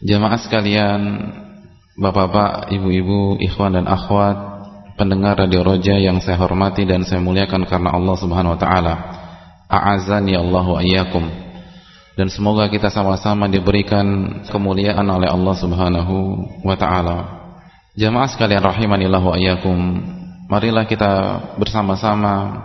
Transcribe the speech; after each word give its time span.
Jamaah 0.00 0.40
sekalian, 0.40 1.00
bapak-bapak, 2.00 2.72
ibu-ibu, 2.72 3.36
ikhwan 3.36 3.76
dan 3.76 3.84
akhwat, 3.84 4.32
pendengar 4.96 5.36
Radio 5.36 5.60
Roja 5.60 5.92
yang 6.00 6.24
saya 6.24 6.40
hormati 6.40 6.88
dan 6.88 7.04
saya 7.04 7.20
muliakan 7.20 7.68
karena 7.68 7.92
Allah 7.92 8.16
Subhanahu 8.16 8.56
wa 8.56 8.60
taala. 8.60 8.94
A'azani 9.68 10.40
Allah 10.40 10.64
wa 10.64 10.80
iyyakum. 10.80 11.28
Dan 12.16 12.32
semoga 12.32 12.72
kita 12.72 12.88
sama-sama 12.88 13.44
diberikan 13.44 14.40
kemuliaan 14.48 15.04
oleh 15.04 15.28
Allah 15.28 15.54
Subhanahu 15.60 16.16
wa 16.64 16.76
taala. 16.80 17.18
Jamaah 17.92 18.32
sekalian 18.32 18.64
rahimanillah 18.64 19.20
wa 19.20 19.36
iyyakum. 19.36 20.00
Marilah 20.48 20.88
kita 20.88 21.12
bersama-sama 21.60 22.56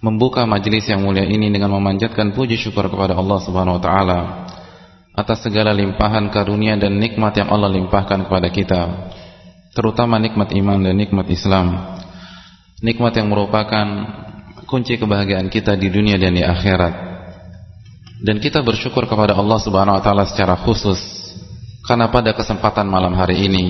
membuka 0.00 0.48
majelis 0.48 0.88
yang 0.88 1.04
mulia 1.04 1.28
ini 1.28 1.52
dengan 1.52 1.68
memanjatkan 1.76 2.32
puji 2.32 2.56
syukur 2.56 2.88
kepada 2.88 3.12
Allah 3.12 3.38
Subhanahu 3.44 3.76
wa 3.76 3.82
taala 3.84 4.20
atas 5.12 5.44
segala 5.44 5.76
limpahan 5.76 6.32
karunia 6.32 6.76
dan 6.80 6.96
nikmat 6.96 7.36
yang 7.36 7.52
Allah 7.52 7.68
limpahkan 7.68 8.24
kepada 8.24 8.48
kita 8.48 8.82
terutama 9.72 10.20
nikmat 10.20 10.52
iman 10.52 10.80
dan 10.80 10.94
nikmat 10.96 11.26
Islam. 11.32 11.96
Nikmat 12.82 13.14
yang 13.14 13.30
merupakan 13.30 13.86
kunci 14.66 14.98
kebahagiaan 14.98 15.48
kita 15.48 15.78
di 15.78 15.88
dunia 15.88 16.18
dan 16.18 16.34
di 16.34 16.42
akhirat. 16.42 17.14
Dan 18.22 18.38
kita 18.38 18.62
bersyukur 18.62 19.06
kepada 19.06 19.34
Allah 19.34 19.58
Subhanahu 19.58 19.98
wa 19.98 20.02
taala 20.02 20.26
secara 20.26 20.58
khusus 20.58 20.98
karena 21.82 22.06
pada 22.10 22.30
kesempatan 22.30 22.86
malam 22.86 23.18
hari 23.18 23.50
ini 23.50 23.66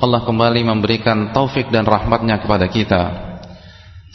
Allah 0.00 0.24
kembali 0.24 0.64
memberikan 0.64 1.30
taufik 1.36 1.68
dan 1.68 1.84
rahmatnya 1.84 2.40
kepada 2.40 2.64
kita 2.66 3.02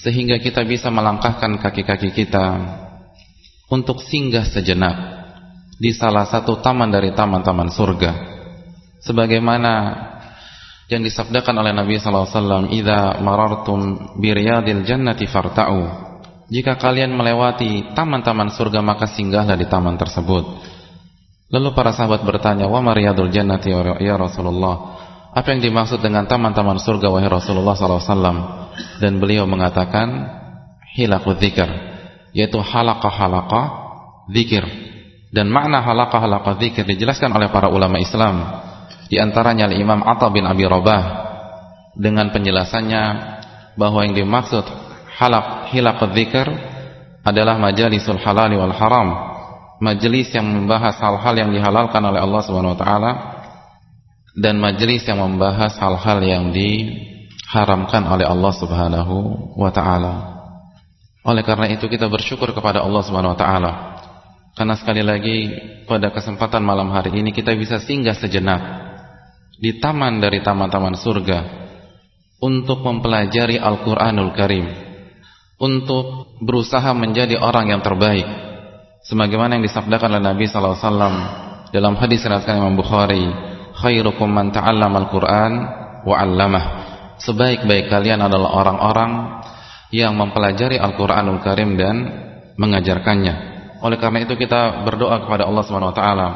sehingga 0.02 0.42
kita 0.42 0.66
bisa 0.66 0.90
melangkahkan 0.90 1.62
kaki-kaki 1.62 2.10
kita 2.14 2.46
untuk 3.70 4.02
singgah 4.02 4.46
sejenak 4.50 5.17
di 5.78 5.94
salah 5.94 6.26
satu 6.26 6.58
taman 6.60 6.90
dari 6.90 7.14
taman-taman 7.14 7.70
surga. 7.70 8.12
Sebagaimana 9.06 9.74
yang 10.90 11.06
disabdakan 11.06 11.62
oleh 11.62 11.74
Nabi 11.76 12.02
sallallahu 12.02 12.26
alaihi 12.26 12.38
wasallam, 12.38 12.64
"Idza 12.74 13.00
marartum 13.22 13.80
bi 14.18 14.34
riyadil 14.34 14.82
jannati 14.84 15.30
farta'u." 15.30 16.10
Jika 16.48 16.80
kalian 16.80 17.14
melewati 17.14 17.94
taman-taman 17.94 18.56
surga 18.56 18.80
maka 18.82 19.06
singgahlah 19.06 19.60
di 19.60 19.68
taman 19.68 20.00
tersebut. 20.00 20.46
Lalu 21.48 21.70
para 21.76 21.92
sahabat 21.92 22.24
bertanya, 22.24 22.68
"Wa 22.68 22.80
mariyadul 22.80 23.32
jannati 23.32 23.72
ya 24.04 24.16
Rasulullah?" 24.16 25.00
Apa 25.38 25.54
yang 25.54 25.62
dimaksud 25.62 26.02
dengan 26.02 26.26
taman-taman 26.26 26.82
surga 26.82 27.14
wahai 27.14 27.30
Rasulullah 27.30 27.78
sallallahu 27.78 28.02
alaihi 28.02 28.10
wasallam? 28.10 28.38
Dan 28.98 29.22
beliau 29.22 29.46
mengatakan, 29.46 30.08
"Hilaqul 30.98 31.38
dzikr," 31.38 31.70
yaitu 32.34 32.58
halaqah-halaqah 32.58 33.66
zikir 34.34 34.66
dan 35.28 35.52
makna 35.52 35.84
halaqah 35.84 36.24
halaqah 36.24 36.56
zikir 36.60 36.88
dijelaskan 36.88 37.32
oleh 37.36 37.52
para 37.52 37.68
ulama 37.68 38.00
Islam. 38.00 38.64
Di 39.08 39.20
antaranya 39.20 39.72
Imam 39.72 40.04
Atta 40.04 40.32
bin 40.32 40.48
Abi 40.48 40.64
Rabah. 40.68 41.28
Dengan 41.98 42.30
penjelasannya 42.30 43.04
bahwa 43.74 44.06
yang 44.06 44.14
dimaksud 44.14 44.62
halaq 45.18 45.74
hilaq 45.74 45.98
dzikir 46.14 46.46
adalah 47.26 47.58
majalisul 47.58 48.22
halal 48.22 48.54
wal 48.54 48.76
haram. 48.76 49.10
Majelis 49.78 50.34
yang 50.34 50.46
membahas 50.46 50.98
hal-hal 50.98 51.34
yang 51.38 51.50
dihalalkan 51.54 52.02
oleh 52.02 52.22
Allah 52.22 52.42
Subhanahu 52.46 52.74
wa 52.74 52.80
taala 52.80 53.12
dan 54.38 54.58
majelis 54.58 55.06
yang 55.06 55.22
membahas 55.22 55.78
hal-hal 55.78 56.18
yang 56.22 56.50
diharamkan 56.50 58.06
oleh 58.06 58.26
Allah 58.26 58.54
Subhanahu 58.58 59.16
wa 59.58 59.70
taala. 59.74 60.38
Oleh 61.26 61.42
karena 61.46 61.70
itu 61.74 61.86
kita 61.90 62.10
bersyukur 62.10 62.54
kepada 62.54 62.82
Allah 62.82 63.02
Subhanahu 63.06 63.34
wa 63.34 63.40
taala 63.40 63.97
karena 64.58 64.74
sekali 64.74 65.06
lagi 65.06 65.38
pada 65.86 66.10
kesempatan 66.10 66.66
malam 66.66 66.90
hari 66.90 67.14
ini 67.14 67.30
kita 67.30 67.54
bisa 67.54 67.78
singgah 67.78 68.18
sejenak 68.18 68.62
di 69.62 69.78
taman 69.78 70.18
dari 70.18 70.42
taman-taman 70.42 70.98
surga 70.98 71.68
untuk 72.38 72.86
mempelajari 72.86 73.58
Al-Qur'anul 73.58 74.34
Karim, 74.38 74.66
untuk 75.58 76.38
berusaha 76.42 76.94
menjadi 76.94 77.42
orang 77.42 77.74
yang 77.74 77.82
terbaik. 77.82 78.26
Sebagaimana 79.08 79.58
yang 79.58 79.66
disabdakan 79.66 80.20
oleh 80.20 80.24
Nabi 80.26 80.46
sallallahu 80.46 80.78
alaihi 80.78 80.86
wasallam 80.86 81.16
dalam 81.74 81.94
hadis 81.98 82.22
riwayat 82.22 82.50
Imam 82.54 82.78
Bukhari, 82.78 83.26
khairukum 83.82 84.30
man 84.30 84.54
ta'allama 84.54 85.06
Al-Qur'an 85.08 85.52
wa 86.06 86.16
'allamah. 86.18 86.66
Sebaik-baik 87.18 87.90
kalian 87.90 88.22
adalah 88.22 88.54
orang-orang 88.54 89.12
yang 89.90 90.14
mempelajari 90.14 90.78
Al-Qur'anul 90.78 91.42
Karim 91.42 91.74
dan 91.74 91.96
mengajarkannya. 92.60 93.57
Oleh 93.82 93.98
karena 94.02 94.26
itu 94.26 94.34
kita 94.34 94.84
berdoa 94.86 95.22
kepada 95.26 95.46
Allah 95.46 95.64
Subhanahu 95.66 95.94
wa 95.94 95.98
taala 95.98 96.30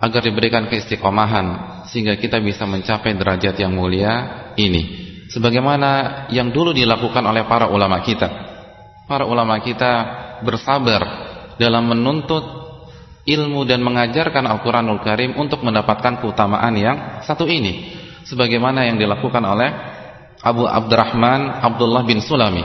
agar 0.00 0.20
diberikan 0.24 0.68
keistiqomahan 0.68 1.46
sehingga 1.92 2.16
kita 2.16 2.40
bisa 2.40 2.64
mencapai 2.64 3.16
derajat 3.16 3.56
yang 3.60 3.76
mulia 3.76 4.52
ini. 4.56 5.12
Sebagaimana 5.30 6.26
yang 6.32 6.50
dulu 6.50 6.74
dilakukan 6.74 7.22
oleh 7.22 7.46
para 7.46 7.70
ulama 7.70 8.02
kita. 8.02 8.28
Para 9.06 9.28
ulama 9.28 9.60
kita 9.62 9.92
bersabar 10.42 11.02
dalam 11.60 11.86
menuntut 11.86 12.42
ilmu 13.28 13.62
dan 13.68 13.84
mengajarkan 13.84 14.42
Al-Qur'anul 14.48 15.04
Karim 15.04 15.36
untuk 15.36 15.60
mendapatkan 15.62 16.18
keutamaan 16.18 16.74
yang 16.74 16.96
satu 17.22 17.44
ini. 17.46 17.94
Sebagaimana 18.26 18.88
yang 18.88 18.96
dilakukan 18.96 19.42
oleh 19.44 19.70
Abu 20.40 20.64
Abdurrahman 20.64 21.60
Abdullah 21.60 22.02
bin 22.08 22.24
Sulami. 22.24 22.64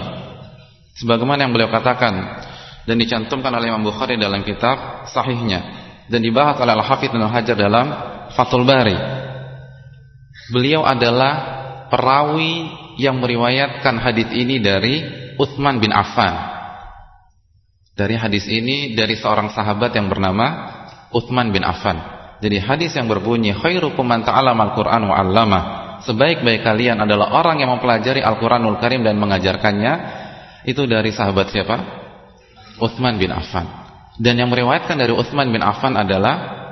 Sebagaimana 0.95 1.43
yang 1.43 1.51
beliau 1.51 1.67
katakan, 1.67 2.39
dan 2.85 2.95
dicantumkan 3.01 3.49
oleh 3.49 3.73
Imam 3.73 3.83
Bukhari 3.83 4.15
dalam 4.15 4.45
kitab 4.45 5.09
sahihnya 5.09 5.85
dan 6.05 6.21
dibahas 6.21 6.61
oleh 6.61 6.73
Al-Hafidz 6.77 7.13
Ibnu 7.13 7.25
Hajar 7.25 7.57
dalam 7.57 7.87
Fathul 8.33 8.65
Bari. 8.65 8.97
Beliau 10.53 10.85
adalah 10.85 11.33
perawi 11.89 12.69
yang 13.01 13.17
meriwayatkan 13.17 13.97
hadis 13.97 14.29
ini 14.31 14.61
dari 14.61 15.01
Utsman 15.41 15.81
bin 15.81 15.89
Affan. 15.89 16.53
Dari 17.95 18.15
hadis 18.19 18.45
ini 18.45 18.93
dari 18.93 19.17
seorang 19.17 19.49
sahabat 19.49 19.95
yang 19.97 20.11
bernama 20.11 20.45
Utsman 21.09 21.49
bin 21.49 21.65
Affan. 21.65 21.97
Jadi 22.43 22.59
hadis 22.59 22.91
yang 22.93 23.07
berbunyi 23.07 23.55
khairukum 23.55 24.03
man 24.05 24.21
ta'allama 24.21 24.71
al-Qur'an 24.71 25.01
wa 25.07 25.15
'allama. 25.15 25.59
Sebaik-baik 26.03 26.61
kalian 26.61 27.01
adalah 27.01 27.33
orang 27.33 27.63
yang 27.63 27.71
mempelajari 27.71 28.21
Al-Qur'anul 28.21 28.77
Karim 28.77 29.01
dan 29.01 29.17
mengajarkannya. 29.17 29.93
Itu 30.67 30.85
dari 30.85 31.09
sahabat 31.09 31.49
siapa? 31.49 32.04
Uthman 32.79 33.19
bin 33.21 33.31
Affan. 33.31 33.67
Dan 34.15 34.39
yang 34.39 34.49
meriwayatkan 34.51 34.95
dari 34.95 35.11
Uthman 35.11 35.51
bin 35.51 35.59
Affan 35.59 35.99
adalah 35.99 36.63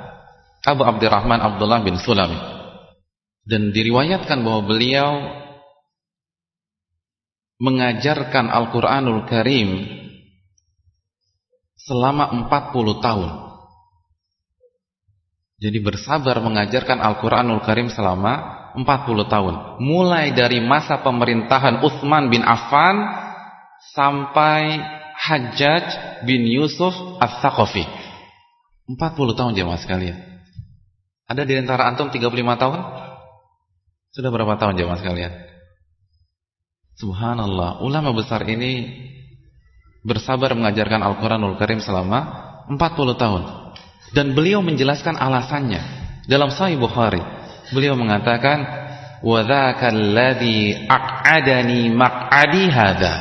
Abu 0.64 0.80
Abdurrahman 0.84 1.40
Abdullah 1.40 1.84
bin 1.84 2.00
Sulami. 2.00 2.40
Dan 3.44 3.76
diriwayatkan 3.76 4.40
bahwa 4.40 4.64
beliau 4.64 5.10
mengajarkan 7.60 8.48
Al-Quranul 8.48 9.28
Karim 9.28 9.68
selama 11.76 12.32
40 12.48 13.04
tahun. 13.04 13.30
Jadi 15.60 15.78
bersabar 15.84 16.40
mengajarkan 16.40 16.98
Al-Quranul 16.98 17.60
Karim 17.60 17.92
selama 17.92 18.64
40 18.74 19.32
tahun. 19.32 19.54
Mulai 19.84 20.32
dari 20.32 20.64
masa 20.64 20.98
pemerintahan 21.04 21.84
Uthman 21.84 22.32
bin 22.32 22.42
Affan 22.42 22.96
sampai 23.92 24.82
Hajjaj 25.23 25.85
bin 26.25 26.47
Yusuf 26.47 26.95
Al-Thaqafi 27.19 27.85
40 28.89 29.37
tahun 29.37 29.53
jemaah 29.53 29.79
sekalian 29.79 30.17
Ada 31.29 31.45
di 31.45 31.53
antara 31.59 31.85
antum 31.85 32.09
35 32.09 32.25
tahun? 32.57 32.79
Sudah 34.09 34.29
berapa 34.33 34.57
tahun 34.57 34.81
jemaah 34.81 34.97
sekalian? 34.97 35.33
Subhanallah, 36.97 37.79
ulama 37.85 38.11
besar 38.11 38.43
ini 38.49 38.91
bersabar 40.03 40.51
mengajarkan 40.51 40.99
Al-Quranul 40.99 41.55
Karim 41.55 41.79
selama 41.79 42.19
40 42.67 43.21
tahun. 43.21 43.43
Dan 44.11 44.33
beliau 44.33 44.59
menjelaskan 44.65 45.15
alasannya. 45.15 45.79
Dalam 46.25 46.49
Sahih 46.49 46.81
Bukhari, 46.81 47.21
beliau 47.71 47.93
mengatakan, 47.93 48.89
وَذَاكَ 49.19 49.81
الَّذِي 49.83 50.87
أَقْعَدَنِي 50.87 51.81
مَقْعَدِي 51.91 52.63
هَذَا 52.71 53.13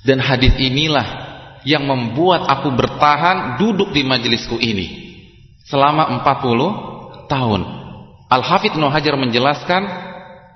dan 0.00 0.18
hadis 0.20 0.56
inilah 0.56 1.30
yang 1.68 1.84
membuat 1.84 2.48
aku 2.48 2.72
bertahan 2.72 3.60
duduk 3.60 3.92
di 3.92 4.00
majelisku 4.00 4.56
ini 4.56 5.12
selama 5.68 6.24
40 6.24 7.28
tahun. 7.28 7.60
Al-Hafidh 8.30 8.74
Ibnu 8.78 8.88
Hajar 8.88 9.14
menjelaskan 9.20 9.82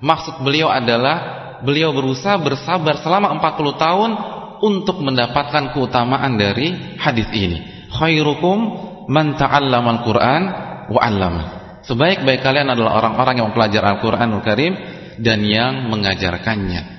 maksud 0.01 0.41
beliau 0.41 0.71
adalah 0.71 1.43
beliau 1.61 1.93
berusaha 1.93 2.35
bersabar 2.41 2.99
selama 2.99 3.37
40 3.37 3.77
tahun 3.77 4.11
untuk 4.63 5.03
mendapatkan 5.03 5.75
keutamaan 5.75 6.39
dari 6.39 6.97
hadis 6.97 7.29
ini. 7.35 7.89
Khairukum 7.91 8.57
man 9.11 9.37
ta'allama 9.37 10.01
al-Qur'an 10.01 10.41
wa 10.89 10.99
'allama. 10.99 11.43
Sebaik-baik 11.85 12.41
kalian 12.41 12.73
adalah 12.73 12.97
orang-orang 12.97 13.39
yang 13.39 13.47
mempelajari 13.53 13.85
Al-Qur'anul 13.85 14.41
Karim 14.41 14.73
dan 15.21 15.45
yang 15.45 15.85
mengajarkannya. 15.93 16.94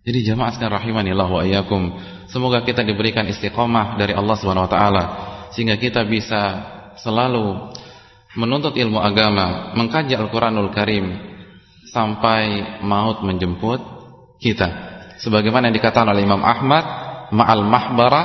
Jadi 0.00 0.18
jamaah 0.24 0.50
sekalian 0.56 0.76
rahimanillah 0.80 1.28
wa 1.28 1.42
iyyakum. 1.44 1.92
Semoga 2.32 2.64
kita 2.64 2.80
diberikan 2.80 3.28
istiqomah 3.28 4.00
dari 4.00 4.16
Allah 4.16 4.36
Subhanahu 4.38 4.64
wa 4.64 4.72
taala 4.72 5.04
sehingga 5.52 5.76
kita 5.76 6.06
bisa 6.08 6.40
selalu 6.96 7.74
menuntut 8.38 8.78
ilmu 8.78 9.02
agama, 9.02 9.74
mengkaji 9.74 10.14
Al-Qur'anul 10.14 10.70
Karim 10.70 11.10
sampai 11.90 12.78
maut 12.80 13.20
menjemput 13.26 13.82
kita. 14.38 14.88
Sebagaimana 15.20 15.68
yang 15.68 15.76
dikatakan 15.76 16.08
oleh 16.16 16.24
Imam 16.24 16.40
Ahmad, 16.40 16.84
ma'al 17.34 17.66
mahbara 17.66 18.22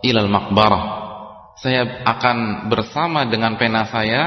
ilal 0.00 0.30
makbarah. 0.30 0.84
Saya 1.60 2.06
akan 2.06 2.70
bersama 2.72 3.28
dengan 3.28 3.60
pena 3.60 3.84
saya 3.86 4.22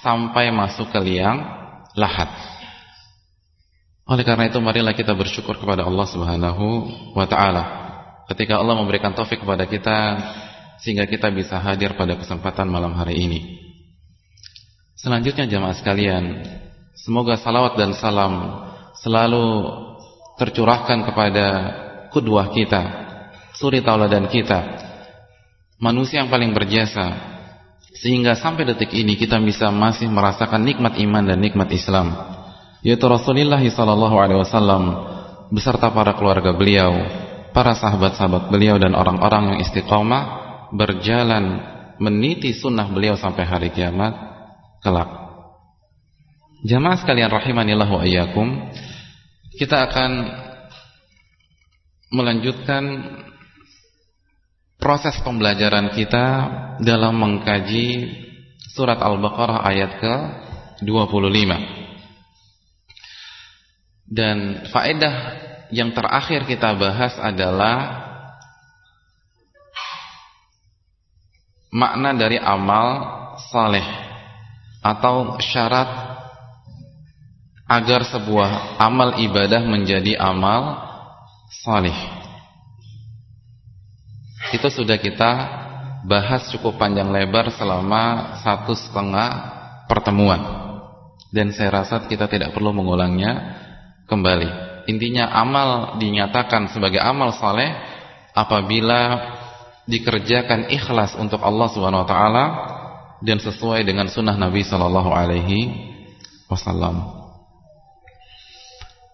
sampai 0.00 0.54
masuk 0.54 0.92
ke 0.92 1.00
liang 1.02 1.40
lahat. 1.98 2.51
Oleh 4.12 4.28
karena 4.28 4.52
itu 4.52 4.60
marilah 4.60 4.92
kita 4.92 5.16
bersyukur 5.16 5.56
kepada 5.56 5.88
Allah 5.88 6.04
Subhanahu 6.04 6.64
wa 7.16 7.24
taala. 7.24 7.64
Ketika 8.28 8.60
Allah 8.60 8.76
memberikan 8.76 9.16
taufik 9.16 9.40
kepada 9.40 9.64
kita 9.64 10.20
sehingga 10.84 11.08
kita 11.08 11.32
bisa 11.32 11.56
hadir 11.56 11.96
pada 11.96 12.20
kesempatan 12.20 12.68
malam 12.68 12.92
hari 12.92 13.16
ini. 13.16 13.40
Selanjutnya 15.00 15.48
jamaah 15.48 15.72
sekalian, 15.72 16.44
Semoga 16.92 17.40
salawat 17.40 17.80
dan 17.80 17.96
salam 17.96 18.62
selalu 19.00 19.64
tercurahkan 20.36 21.08
kepada 21.08 21.46
kedua 22.12 22.52
kita, 22.52 22.82
suri 23.56 23.80
tauladan 23.80 24.28
kita, 24.28 24.60
manusia 25.80 26.20
yang 26.20 26.28
paling 26.28 26.52
berjasa, 26.52 27.16
sehingga 27.96 28.36
sampai 28.36 28.68
detik 28.68 28.92
ini 28.92 29.16
kita 29.16 29.40
bisa 29.40 29.72
masih 29.72 30.06
merasakan 30.12 30.62
nikmat 30.62 31.00
iman 31.00 31.24
dan 31.24 31.40
nikmat 31.40 31.72
Islam, 31.72 32.12
yaitu 32.82 33.06
Rasulullah 33.06 33.62
sallallahu 33.62 34.16
alaihi 34.18 34.42
wasallam 34.42 34.82
beserta 35.54 35.88
para 35.94 36.18
keluarga 36.18 36.50
beliau, 36.50 36.92
para 37.54 37.78
sahabat-sahabat 37.78 38.50
beliau 38.50 38.76
dan 38.76 38.98
orang-orang 38.98 39.54
yang 39.54 39.58
istiqomah 39.62 40.22
berjalan 40.74 41.62
meniti 42.02 42.50
sunnah 42.56 42.90
beliau 42.90 43.14
sampai 43.14 43.46
hari 43.46 43.68
kiamat 43.70 44.12
kelak. 44.82 45.08
Jamaah 46.66 46.98
sekalian 46.98 47.30
rahimanillah 47.30 47.86
wa 47.90 48.02
iyyakum, 48.02 48.70
kita 49.58 49.86
akan 49.90 50.10
melanjutkan 52.10 52.82
proses 54.82 55.14
pembelajaran 55.22 55.94
kita 55.94 56.26
dalam 56.82 57.14
mengkaji 57.18 58.10
surat 58.74 58.98
Al-Baqarah 58.98 59.62
ayat 59.62 59.90
ke-25. 60.02 61.81
Dan 64.12 64.68
faedah 64.68 65.14
yang 65.72 65.96
terakhir 65.96 66.44
kita 66.44 66.76
bahas 66.76 67.16
adalah 67.16 68.04
makna 71.72 72.12
dari 72.12 72.36
amal 72.36 73.08
saleh 73.48 73.88
atau 74.84 75.40
syarat 75.40 75.88
agar 77.64 78.04
sebuah 78.04 78.76
amal 78.76 79.16
ibadah 79.16 79.64
menjadi 79.64 80.20
amal 80.20 80.76
salih. 81.64 81.96
Itu 84.52 84.68
sudah 84.68 85.00
kita 85.00 85.32
bahas 86.04 86.52
cukup 86.52 86.76
panjang 86.76 87.08
lebar 87.08 87.48
selama 87.56 88.36
satu 88.44 88.76
setengah 88.76 89.28
pertemuan. 89.88 90.60
Dan 91.32 91.48
saya 91.56 91.80
rasa 91.80 92.04
kita 92.04 92.28
tidak 92.28 92.52
perlu 92.52 92.76
mengulangnya 92.76 93.56
kembali. 94.12 94.48
Intinya 94.92 95.32
amal 95.32 95.96
dinyatakan 95.96 96.68
sebagai 96.68 97.00
amal 97.00 97.32
saleh 97.32 97.72
apabila 98.36 99.32
dikerjakan 99.88 100.68
ikhlas 100.68 101.16
untuk 101.16 101.40
Allah 101.40 101.68
Subhanahu 101.72 102.04
wa 102.04 102.08
taala 102.08 102.44
dan 103.24 103.40
sesuai 103.40 103.86
dengan 103.88 104.12
sunnah 104.12 104.36
Nabi 104.36 104.60
sallallahu 104.66 105.10
alaihi 105.10 105.72
wasallam. 106.50 107.24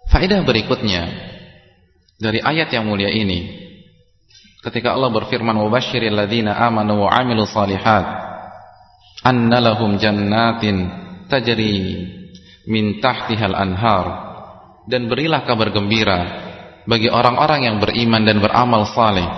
Faedah 0.08 0.40
berikutnya 0.42 1.04
dari 2.16 2.40
ayat 2.40 2.72
yang 2.72 2.88
mulia 2.88 3.12
ini 3.12 3.68
ketika 4.64 4.96
Allah 4.96 5.12
berfirman 5.12 5.54
wabashshiril 5.54 6.16
ladzina 6.16 6.56
amanu 6.58 7.06
wa 7.06 7.12
'amilus 7.12 7.52
shalihat 7.52 8.04
anna 9.22 9.60
lahum 9.60 10.00
jannatin 10.00 10.88
tajri 11.28 12.08
min 12.64 13.04
tahtihal 13.04 13.52
anhar 13.52 14.27
dan 14.88 15.04
berilah 15.06 15.44
kabar 15.44 15.68
gembira 15.68 16.20
bagi 16.88 17.12
orang-orang 17.12 17.68
yang 17.68 17.76
beriman 17.76 18.24
dan 18.24 18.40
beramal 18.40 18.88
saleh 18.88 19.28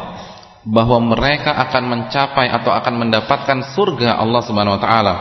bahwa 0.63 1.03
mereka 1.03 1.51
akan 1.69 1.85
mencapai 1.91 2.47
atau 2.47 2.71
akan 2.71 2.95
mendapatkan 2.95 3.75
surga 3.75 4.23
Allah 4.23 4.43
Subhanahu 4.47 4.79
wa 4.79 4.83
taala 4.83 5.15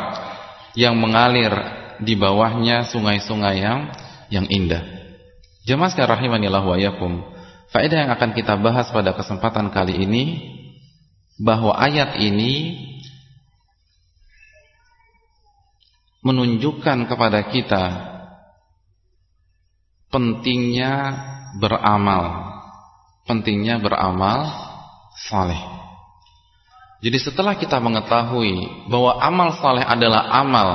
yang 0.77 0.93
mengalir 0.93 1.49
di 1.97 2.13
bawahnya 2.13 2.85
sungai-sungai 2.93 3.57
yang 3.57 3.89
yang 4.29 4.45
indah. 4.45 4.85
Jemaah 5.65 5.89
sekalian 5.89 6.13
rahimanillah 6.13 6.63
wa 6.63 6.77
yakum. 6.77 7.25
Faedah 7.73 8.05
yang 8.05 8.11
akan 8.13 8.33
kita 8.37 8.53
bahas 8.62 8.89
pada 8.93 9.17
kesempatan 9.17 9.74
kali 9.74 9.98
ini 9.98 10.24
bahwa 11.41 11.74
ayat 11.74 12.17
ini 12.21 12.86
menunjukkan 16.19 17.07
kepada 17.07 17.48
kita 17.48 17.83
pentingnya 20.10 20.94
beramal. 21.58 22.50
Pentingnya 23.25 23.78
beramal 23.78 24.50
saleh. 25.30 25.62
Jadi 27.00 27.18
setelah 27.22 27.56
kita 27.56 27.80
mengetahui 27.80 28.89
bahwa 28.92 29.22
amal 29.24 29.50
saleh 29.56 29.86
adalah 29.86 30.28
amal 30.36 30.70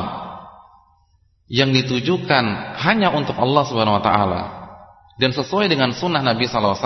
yang 1.52 1.68
ditujukan 1.68 2.44
hanya 2.80 3.12
untuk 3.12 3.36
Allah 3.36 3.62
Subhanahu 3.68 4.00
wa 4.00 4.04
taala 4.04 4.42
dan 5.20 5.36
sesuai 5.36 5.68
dengan 5.68 5.92
sunnah 5.92 6.24
Nabi 6.24 6.48
SAW 6.48 6.80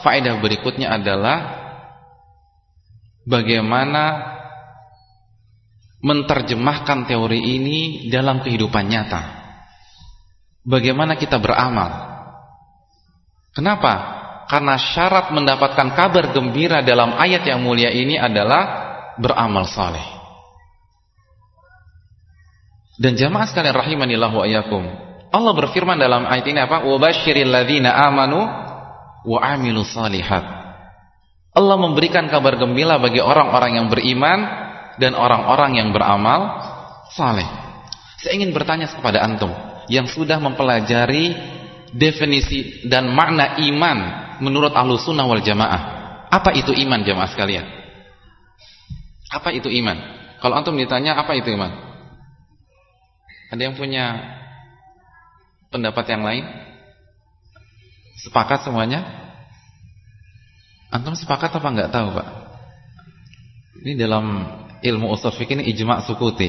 faedah 0.00 0.40
berikutnya 0.40 0.96
adalah 0.96 1.60
bagaimana 3.28 4.32
menerjemahkan 6.00 7.06
teori 7.06 7.38
ini 7.38 8.08
dalam 8.08 8.40
kehidupan 8.40 8.88
nyata 8.88 9.41
bagaimana 10.62 11.18
kita 11.18 11.38
beramal 11.38 11.90
kenapa? 13.54 14.20
karena 14.50 14.74
syarat 14.76 15.32
mendapatkan 15.32 15.96
kabar 15.96 16.34
gembira 16.34 16.84
dalam 16.84 17.16
ayat 17.16 17.46
yang 17.46 17.62
mulia 17.62 17.88
ini 17.88 18.18
adalah 18.18 18.90
beramal 19.16 19.64
saleh 19.68 20.04
dan 23.00 23.16
jamaah 23.16 23.48
sekalian 23.48 23.74
rahimanillah 23.74 24.30
wa 24.30 24.44
ayakum 24.44 24.84
Allah 25.32 25.56
berfirman 25.56 25.96
dalam 25.96 26.28
ayat 26.28 26.44
ini 26.44 26.60
apa? 26.60 26.84
Wabashiril 26.84 27.48
ladzina 27.48 27.96
amanu 28.04 28.44
wa 29.24 29.38
amilus 29.40 29.96
salihat. 29.96 30.44
Allah 31.56 31.76
memberikan 31.80 32.28
kabar 32.28 32.60
gembira 32.60 33.00
bagi 33.00 33.20
orang-orang 33.20 33.80
yang 33.80 33.86
beriman 33.88 34.44
dan 35.00 35.16
orang-orang 35.16 35.80
yang 35.80 35.88
beramal 35.88 36.60
saleh. 37.16 37.48
Saya 38.20 38.36
ingin 38.36 38.52
bertanya 38.52 38.92
kepada 38.92 39.24
antum 39.24 39.48
yang 39.92 40.08
sudah 40.08 40.40
mempelajari 40.40 41.36
definisi 41.92 42.80
dan 42.88 43.12
makna 43.12 43.60
iman 43.60 43.98
menurut 44.40 44.72
ahlu 44.72 44.96
sunnah 44.96 45.28
wal 45.28 45.44
jamaah. 45.44 46.00
Apa 46.32 46.56
itu 46.56 46.72
iman 46.72 47.04
jamaah 47.04 47.28
sekalian? 47.28 47.68
Apa 49.28 49.52
itu 49.52 49.68
iman? 49.68 50.00
Kalau 50.40 50.56
antum 50.56 50.72
ditanya 50.80 51.20
apa 51.20 51.36
itu 51.36 51.52
iman? 51.52 51.68
Ada 53.52 53.68
yang 53.68 53.76
punya 53.76 54.16
pendapat 55.68 56.08
yang 56.08 56.24
lain? 56.24 56.44
Sepakat 58.24 58.64
semuanya? 58.64 59.04
Antum 60.88 61.12
sepakat 61.12 61.52
apa 61.52 61.68
enggak 61.68 61.92
tahu, 61.92 62.16
Pak? 62.16 62.28
Ini 63.84 63.92
dalam 64.00 64.48
ilmu 64.80 65.12
usul 65.12 65.36
fikih 65.36 65.60
ini 65.60 65.68
ijma' 65.72 66.04
sukuti. 66.08 66.48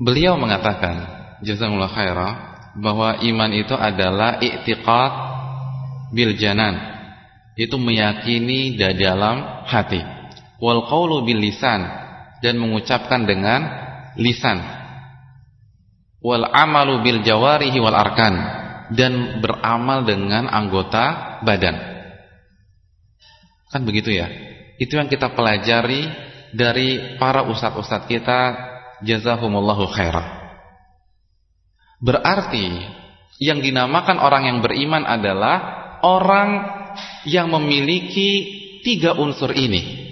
Beliau 0.00 0.40
mengatakan, 0.40 1.21
jazakumullah 1.42 1.92
khairah, 1.92 2.32
bahwa 2.78 3.20
iman 3.20 3.50
itu 3.52 3.76
adalah 3.76 4.40
i'tiqad 4.40 5.12
bil 6.14 6.32
janan. 6.40 6.92
Itu 7.52 7.76
meyakini 7.76 8.80
di 8.80 8.86
dalam 8.96 9.68
hati. 9.68 10.00
Wal 10.56 10.88
qawlu 10.88 11.26
bil 11.26 11.42
lisan 11.42 11.84
dan 12.40 12.56
mengucapkan 12.56 13.28
dengan 13.28 13.60
lisan. 14.16 14.62
Wal 16.22 16.48
amalu 16.48 17.04
bil 17.04 17.20
jawarihi 17.20 17.76
wal 17.82 17.98
arkan 17.98 18.34
dan 18.94 19.42
beramal 19.44 20.06
dengan 20.06 20.48
anggota 20.48 21.38
badan. 21.44 21.76
Kan 23.68 23.84
begitu 23.84 24.16
ya? 24.16 24.28
Itu 24.80 24.96
yang 24.96 25.08
kita 25.12 25.32
pelajari 25.32 26.08
dari 26.52 27.16
para 27.16 27.44
ustadz-ustadz 27.48 28.08
kita 28.08 28.40
jazahumullahu 29.04 29.88
khairah. 29.92 30.41
Berarti 32.02 32.66
yang 33.38 33.62
dinamakan 33.62 34.18
orang 34.18 34.50
yang 34.50 34.58
beriman 34.58 35.06
adalah 35.06 35.56
orang 36.02 36.50
yang 37.24 37.46
memiliki 37.48 38.60
tiga 38.82 39.14
unsur 39.14 39.54
ini. 39.54 40.10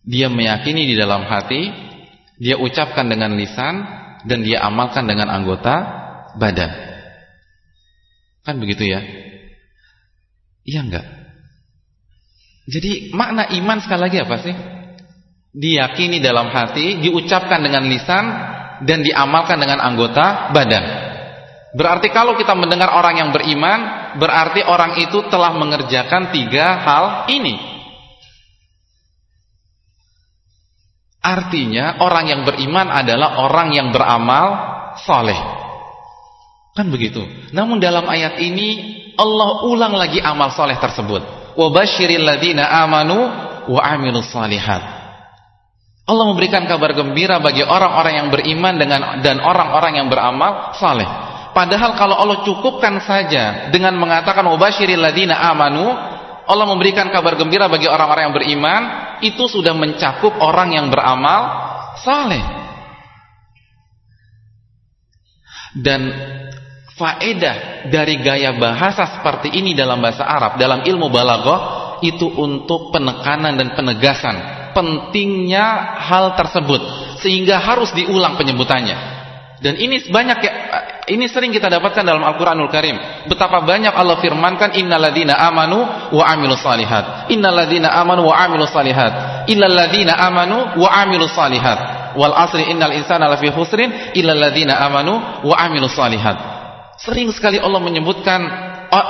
Dia 0.00 0.32
meyakini 0.32 0.88
di 0.88 0.96
dalam 0.96 1.28
hati, 1.28 1.68
dia 2.40 2.56
ucapkan 2.56 3.04
dengan 3.04 3.36
lisan, 3.36 3.84
dan 4.24 4.40
dia 4.40 4.64
amalkan 4.64 5.04
dengan 5.04 5.28
anggota 5.28 5.76
badan. 6.40 6.72
Kan 8.40 8.56
begitu 8.56 8.88
ya? 8.88 9.04
Iya 10.64 10.80
enggak? 10.88 11.06
Jadi 12.64 13.12
makna 13.12 13.48
iman 13.60 13.78
sekali 13.84 14.00
lagi 14.08 14.18
apa 14.24 14.36
sih? 14.40 14.56
Diyakini 15.52 16.22
dalam 16.24 16.48
hati, 16.48 17.04
diucapkan 17.04 17.60
dengan 17.60 17.84
lisan, 17.84 18.24
dan 18.88 19.04
diamalkan 19.04 19.60
dengan 19.60 19.84
anggota 19.84 20.54
badan. 20.56 21.09
Berarti 21.70 22.10
kalau 22.10 22.34
kita 22.34 22.50
mendengar 22.58 22.90
orang 22.90 23.22
yang 23.22 23.30
beriman, 23.30 24.12
berarti 24.18 24.66
orang 24.66 24.98
itu 24.98 25.22
telah 25.30 25.54
mengerjakan 25.54 26.34
tiga 26.34 26.66
hal 26.82 27.04
ini. 27.30 27.54
Artinya 31.20 32.00
orang 32.00 32.32
yang 32.32 32.42
beriman 32.42 32.90
adalah 32.90 33.44
orang 33.44 33.70
yang 33.76 33.92
beramal 33.94 34.46
soleh. 35.04 35.36
Kan 36.74 36.90
begitu. 36.90 37.22
Namun 37.52 37.78
dalam 37.78 38.08
ayat 38.08 38.40
ini 38.40 38.98
Allah 39.20 39.68
ulang 39.68 39.94
lagi 39.94 40.18
amal 40.18 40.50
soleh 40.56 40.80
tersebut. 40.80 41.54
Wabashiril 41.54 42.24
ladina 42.24 42.66
amanu 42.82 43.18
wa 43.68 43.80
amilus 43.84 44.32
salihat. 44.32 44.80
Allah 46.08 46.26
memberikan 46.26 46.66
kabar 46.66 46.90
gembira 46.96 47.38
bagi 47.38 47.62
orang-orang 47.62 48.14
yang 48.18 48.28
beriman 48.34 48.74
dengan 48.74 49.00
dan 49.22 49.38
orang-orang 49.38 50.02
yang 50.02 50.08
beramal 50.10 50.74
saleh. 50.74 51.29
Padahal 51.50 51.98
kalau 51.98 52.14
Allah 52.14 52.46
cukupkan 52.46 53.02
saja 53.02 53.68
dengan 53.74 53.98
mengatakan 53.98 54.46
ladina 54.46 55.34
amanu, 55.50 55.90
Allah 56.46 56.66
memberikan 56.66 57.10
kabar 57.10 57.38
gembira 57.38 57.70
bagi 57.70 57.86
orang-orang 57.86 58.30
yang 58.30 58.36
beriman, 58.36 58.82
itu 59.22 59.46
sudah 59.46 59.74
mencakup 59.74 60.34
orang 60.38 60.74
yang 60.74 60.86
beramal 60.90 61.40
saleh. 62.02 62.42
Dan 65.70 66.10
faedah 66.98 67.86
dari 67.86 68.18
gaya 68.20 68.50
bahasa 68.58 69.06
seperti 69.18 69.54
ini 69.54 69.72
dalam 69.72 70.02
bahasa 70.02 70.26
Arab, 70.26 70.58
dalam 70.58 70.82
ilmu 70.82 71.06
balaghah 71.06 71.60
itu 72.02 72.26
untuk 72.26 72.90
penekanan 72.90 73.54
dan 73.54 73.72
penegasan 73.78 74.60
pentingnya 74.72 75.98
hal 75.98 76.34
tersebut 76.38 76.80
sehingga 77.22 77.58
harus 77.60 77.94
diulang 77.94 78.34
penyebutannya. 78.34 79.18
Dan 79.60 79.76
ini 79.76 80.08
banyak 80.08 80.38
ya, 80.40 80.52
ini 81.08 81.24
sering 81.32 81.48
kita 81.48 81.72
dapatkan 81.72 82.04
dalam 82.04 82.20
Al-Qur'anul 82.20 82.68
Karim. 82.68 82.98
Betapa 83.24 83.64
banyak 83.64 83.94
Allah 83.96 84.20
firmankan 84.20 84.76
innalladzina 84.76 85.32
amanu 85.38 85.80
wa 86.12 86.24
amilus 86.28 86.60
salihat. 86.60 87.32
Innalladzina 87.32 87.88
amanu 87.96 88.28
wa 88.28 88.36
amilus 88.36 88.68
salihat. 88.68 89.46
Illalladzina 89.48 90.20
amanu 90.20 90.76
wa 90.76 90.88
amilus 91.00 91.32
salihat. 91.32 92.12
Wal 92.18 92.34
asri 92.36 92.68
innal 92.68 92.92
insana 92.92 93.30
lafi 93.30 93.48
khusrin 93.48 94.12
illalladzina 94.12 94.76
amanu 94.82 95.46
wa 95.46 95.54
amilus 95.56 95.96
salihat. 95.96 96.36
Sering 97.00 97.32
sekali 97.32 97.56
Allah 97.56 97.80
menyebutkan 97.80 98.40
oh, 98.92 99.08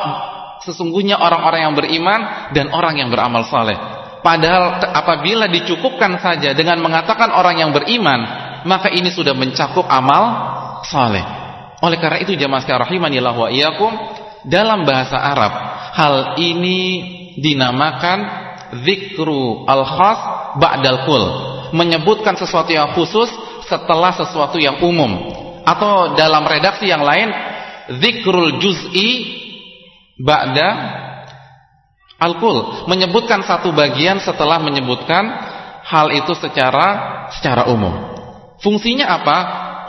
sesungguhnya 0.62 1.18
orang-orang 1.18 1.66
yang 1.66 1.74
beriman 1.74 2.20
dan 2.54 2.70
orang 2.70 3.02
yang 3.02 3.08
beramal 3.10 3.42
saleh. 3.48 3.74
Padahal 4.20 4.78
apabila 4.92 5.48
dicukupkan 5.48 6.20
saja 6.20 6.52
dengan 6.52 6.76
mengatakan 6.84 7.32
orang 7.32 7.56
yang 7.56 7.72
beriman 7.72 8.20
maka 8.68 8.92
ini 8.92 9.08
sudah 9.08 9.32
mencakup 9.32 9.88
amal 9.88 10.24
saleh. 10.84 11.39
Oleh 11.80 11.96
karena 11.96 12.20
itu 12.20 12.36
jemaah 12.36 12.60
sekalian 12.60 12.84
rahimanillah 12.84 13.34
wa 13.34 13.48
iyyakum 13.48 13.92
dalam 14.44 14.84
bahasa 14.84 15.16
Arab 15.16 15.52
hal 15.96 16.40
ini 16.40 16.80
dinamakan 17.40 18.18
zikru 18.84 19.64
al-khas 19.66 20.18
ba'dal 20.60 21.08
kul, 21.08 21.24
menyebutkan 21.74 22.36
sesuatu 22.38 22.70
yang 22.70 22.92
khusus 22.94 23.30
setelah 23.66 24.14
sesuatu 24.14 24.58
yang 24.58 24.82
umum. 24.82 25.40
Atau 25.64 26.16
dalam 26.16 26.42
redaksi 26.48 26.88
yang 26.88 27.04
lain 27.04 27.30
zikrul 28.00 28.58
juz'i 28.58 29.10
ba'da 30.20 30.68
al-kul, 32.20 32.86
menyebutkan 32.90 33.40
satu 33.44 33.72
bagian 33.72 34.20
setelah 34.20 34.60
menyebutkan 34.60 35.24
hal 35.84 36.12
itu 36.12 36.32
secara 36.36 37.28
secara 37.34 37.70
umum. 37.72 37.92
Fungsinya 38.60 39.08
apa? 39.08 39.38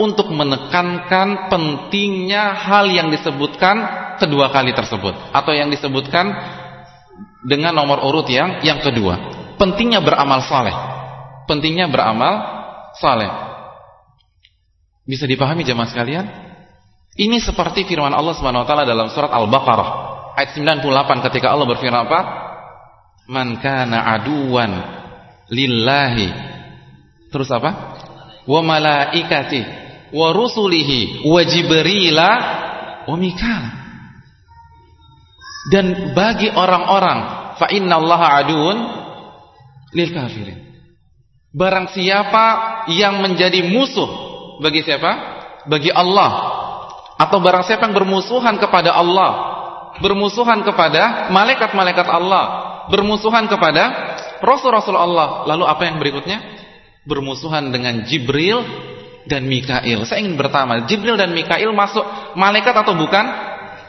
Untuk 0.01 0.33
menekankan 0.33 1.53
pentingnya 1.53 2.57
hal 2.57 2.89
yang 2.89 3.13
disebutkan 3.13 3.85
kedua 4.17 4.49
kali 4.49 4.73
tersebut 4.73 5.13
atau 5.29 5.51
yang 5.53 5.69
disebutkan 5.69 6.25
dengan 7.45 7.77
nomor 7.77 8.01
urut 8.01 8.25
yang 8.33 8.65
yang 8.65 8.81
kedua. 8.81 9.17
Pentingnya 9.61 10.01
beramal 10.01 10.41
saleh. 10.41 10.73
Pentingnya 11.45 11.85
beramal 11.85 12.33
saleh. 12.97 13.29
Bisa 15.05 15.29
dipahami 15.29 15.61
jemaah 15.61 15.89
sekalian? 15.89 16.25
Ini 17.13 17.37
seperti 17.37 17.85
firman 17.85 18.15
Allah 18.17 18.33
Subhanahu 18.33 18.65
wa 18.65 18.67
taala 18.67 18.89
dalam 18.89 19.05
surat 19.13 19.29
Al-Baqarah 19.29 19.89
ayat 20.33 20.57
98 20.57 21.27
ketika 21.29 21.53
Allah 21.53 21.69
berfirman 21.69 22.09
apa? 22.09 22.19
Man 23.29 23.61
kana 23.61 24.17
aduwan 24.17 24.71
lillahi. 25.53 26.29
Terus 27.29 27.53
apa? 27.53 28.01
wa 28.47 28.61
malaikati 28.65 29.61
wa 30.11 30.27
rusulihi 30.35 31.25
wa 31.27 31.41
jibrila 31.43 32.29
wa 33.07 33.15
mikal. 33.15 33.63
Dan 35.71 36.15
bagi 36.17 36.49
orang-orang 36.49 37.19
fa 37.57 37.67
innallaha 37.69 38.27
adun 38.41 38.77
lil 39.93 40.09
kafirin. 40.09 40.59
Barang 41.51 41.91
siapa 41.91 42.45
yang 42.89 43.19
menjadi 43.19 43.67
musuh 43.67 44.07
bagi 44.63 44.81
siapa? 44.87 45.11
Bagi 45.67 45.91
Allah. 45.91 46.59
Atau 47.19 47.37
barang 47.43 47.67
siapa 47.67 47.85
yang 47.85 47.93
bermusuhan 47.93 48.55
kepada 48.57 48.95
Allah? 48.95 49.31
Bermusuhan 49.99 50.63
kepada 50.65 51.29
malaikat-malaikat 51.29 52.07
Allah. 52.07 52.45
Bermusuhan 52.89 53.45
kepada 53.45 54.15
rasul-rasul 54.41 54.97
Allah. 54.97 55.45
Lalu 55.45 55.63
apa 55.67 55.83
yang 55.85 56.01
berikutnya? 56.01 56.39
Bermusuhan 57.05 57.69
dengan 57.69 58.01
Jibril 58.07 58.63
dan 59.25 59.45
Mikail. 59.45 60.05
Saya 60.05 60.21
ingin 60.23 60.37
bertanya, 60.37 60.85
Jibril 60.85 61.17
dan 61.17 61.33
Mikail 61.35 61.69
masuk 61.73 62.03
malaikat 62.37 62.73
atau 62.73 62.93
bukan? 62.97 63.25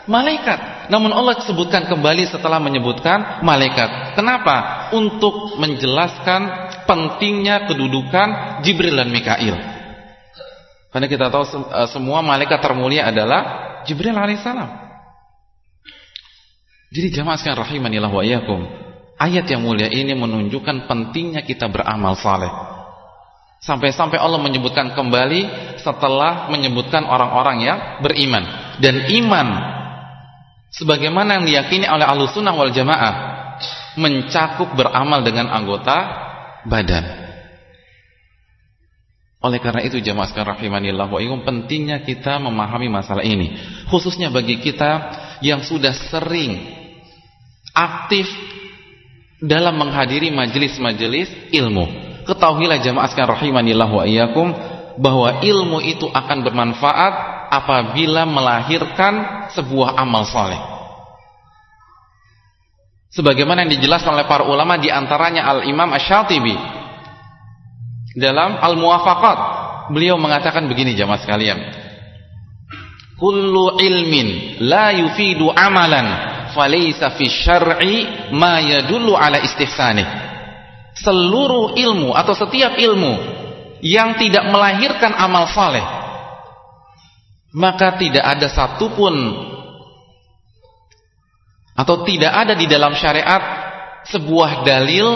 Malaikat. 0.03 0.91
Namun 0.91 1.15
Allah 1.15 1.39
sebutkan 1.47 1.87
kembali 1.87 2.27
setelah 2.27 2.59
menyebutkan 2.59 3.45
malaikat. 3.47 4.19
Kenapa? 4.19 4.91
Untuk 4.91 5.57
menjelaskan 5.63 6.73
pentingnya 6.91 7.71
kedudukan 7.71 8.61
Jibril 8.67 8.99
dan 8.99 9.09
Mikail. 9.15 9.55
Karena 10.93 11.07
kita 11.09 11.31
tahu 11.31 11.45
eh, 11.47 11.89
semua 11.89 12.21
malaikat 12.21 12.59
termulia 12.59 13.09
adalah 13.09 13.41
Jibril 13.87 14.13
alaihissalam. 14.13 14.83
Jadi 16.93 17.09
jamaah 17.09 17.41
sekalian 17.41 17.63
rahimanillah 17.63 18.13
wa 18.13 18.21
iyyakum. 18.21 18.69
Ayat 19.17 19.49
yang 19.49 19.65
mulia 19.65 19.89
ini 19.89 20.13
menunjukkan 20.13 20.91
pentingnya 20.91 21.47
kita 21.47 21.71
beramal 21.71 22.19
saleh. 22.19 22.72
Sampai-sampai 23.63 24.19
Allah 24.19 24.43
menyebutkan 24.43 24.91
kembali 24.91 25.75
setelah 25.79 26.51
menyebutkan 26.51 27.07
orang-orang 27.07 27.63
yang 27.63 27.79
beriman. 28.03 28.43
Dan 28.83 29.07
iman 29.23 29.49
sebagaimana 30.75 31.39
yang 31.39 31.47
diyakini 31.47 31.87
oleh 31.87 32.03
Ahlussunnah 32.03 32.59
wal 32.59 32.75
Jamaah 32.75 33.15
mencakup 33.95 34.75
beramal 34.75 35.23
dengan 35.23 35.47
anggota 35.47 35.95
badan. 36.67 37.23
Oleh 39.43 39.59
karena 39.59 39.83
itu 39.83 39.99
jamaah 39.99 40.31
sekalian 40.31 40.55
rahimanillah 40.55 41.07
wa 41.11 41.19
pentingnya 41.43 42.07
kita 42.07 42.39
memahami 42.39 42.87
masalah 42.87 43.27
ini. 43.27 43.59
Khususnya 43.91 44.31
bagi 44.31 44.63
kita 44.63 44.91
yang 45.43 45.67
sudah 45.67 45.91
sering 46.11 46.63
aktif 47.75 48.31
dalam 49.43 49.75
menghadiri 49.79 50.31
majelis-majelis 50.31 51.51
ilmu. 51.51 52.12
Ketahuilah 52.23 52.79
jamaah 52.79 53.09
sekalian 53.11 53.33
rahimanillah 53.35 53.89
wa 53.91 54.05
iyyakum 54.07 54.55
bahwa 54.99 55.41
ilmu 55.41 55.81
itu 55.83 56.07
akan 56.07 56.39
bermanfaat 56.45 57.15
apabila 57.53 58.25
melahirkan 58.25 59.47
sebuah 59.53 59.97
amal 60.01 60.25
soleh. 60.25 60.61
Sebagaimana 63.13 63.69
yang 63.69 63.77
dijelaskan 63.77 64.17
oleh 64.17 64.25
para 64.25 64.49
ulama 64.49 64.81
di 64.81 64.89
antaranya 64.89 65.45
Al-Imam 65.45 65.93
Asy-Syatibi 65.93 66.57
dalam 68.17 68.57
Al-Muwafaqat 68.57 69.39
beliau 69.93 70.17
mengatakan 70.17 70.65
begini 70.65 70.97
jamaah 70.97 71.21
sekalian. 71.21 71.61
Kullu 73.21 73.79
ilmin 73.79 74.59
la 74.65 74.97
yufidu 74.97 75.53
amalan 75.53 76.33
falaysa 76.57 77.13
fi 77.13 77.29
syar'i 77.29 77.97
ma 78.33 78.65
yadullu 78.65 79.13
ala 79.13 79.45
istihsanih. 79.45 80.32
Seluruh 81.03 81.75
ilmu 81.75 82.15
atau 82.15 82.35
setiap 82.39 82.79
ilmu 82.79 83.13
yang 83.83 84.15
tidak 84.15 84.47
melahirkan 84.47 85.11
amal 85.19 85.51
saleh 85.51 85.83
maka 87.53 88.01
tidak 88.01 88.25
ada 88.25 88.49
satupun 88.49 89.15
atau 91.77 91.97
tidak 92.09 92.33
ada 92.33 92.55
di 92.57 92.65
dalam 92.65 92.97
syariat 92.97 93.43
sebuah 94.09 94.65
dalil 94.65 95.07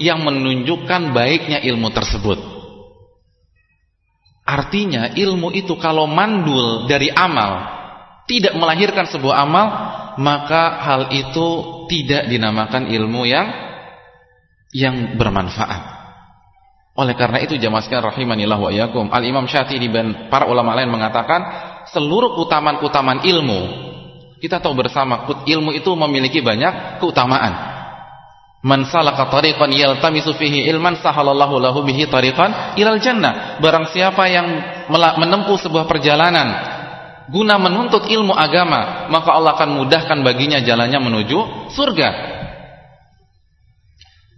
yang 0.00 0.24
menunjukkan 0.24 1.14
baiknya 1.14 1.62
ilmu 1.62 1.88
tersebut. 1.92 2.38
Artinya 4.42 5.14
ilmu 5.14 5.54
itu 5.54 5.78
kalau 5.78 6.10
mandul 6.10 6.90
dari 6.90 7.08
amal 7.12 7.80
tidak 8.26 8.58
melahirkan 8.58 9.06
sebuah 9.06 9.36
amal 9.46 9.66
maka 10.18 10.82
hal 10.82 11.02
itu 11.14 11.48
tidak 11.86 12.26
dinamakan 12.26 12.90
ilmu 12.90 13.22
yang 13.24 13.46
yang 14.72 15.14
bermanfaat. 15.20 16.02
Oleh 16.92 17.16
karena 17.16 17.40
itu 17.40 17.56
jamaah 17.56 17.80
sekalian 17.80 18.12
rahimanillah 18.12 18.58
wa 18.60 18.68
iyyakum, 18.68 19.08
Al-Imam 19.08 19.48
Syafi'i 19.48 19.88
dan 19.88 20.28
para 20.28 20.44
ulama 20.44 20.76
lain 20.76 20.92
mengatakan 20.92 21.40
seluruh 21.88 22.36
keutamaan-keutamaan 22.36 23.24
ilmu 23.24 23.60
kita 24.42 24.58
tahu 24.58 24.74
bersama 24.74 25.30
ilmu 25.46 25.70
itu 25.70 25.86
memiliki 25.94 26.42
banyak 26.42 26.98
keutamaan. 26.98 27.70
Man 28.66 28.90
salaka 28.90 29.30
tariqan 29.30 29.70
yaltamisu 29.70 30.34
fihi 30.34 30.66
ilman 30.66 30.98
sahalallahu 30.98 31.62
lahu 31.62 31.86
bihi 31.86 32.10
tariqan 32.10 32.74
ilal 32.74 32.98
jannah. 32.98 33.62
Barang 33.62 33.94
siapa 33.94 34.26
yang 34.26 34.46
menempuh 34.90 35.54
sebuah 35.62 35.86
perjalanan 35.86 36.58
guna 37.30 37.54
menuntut 37.54 38.10
ilmu 38.10 38.34
agama, 38.34 39.06
maka 39.14 39.30
Allah 39.30 39.54
akan 39.54 39.78
mudahkan 39.78 40.18
baginya 40.26 40.58
jalannya 40.58 40.98
menuju 40.98 41.70
surga. 41.70 42.08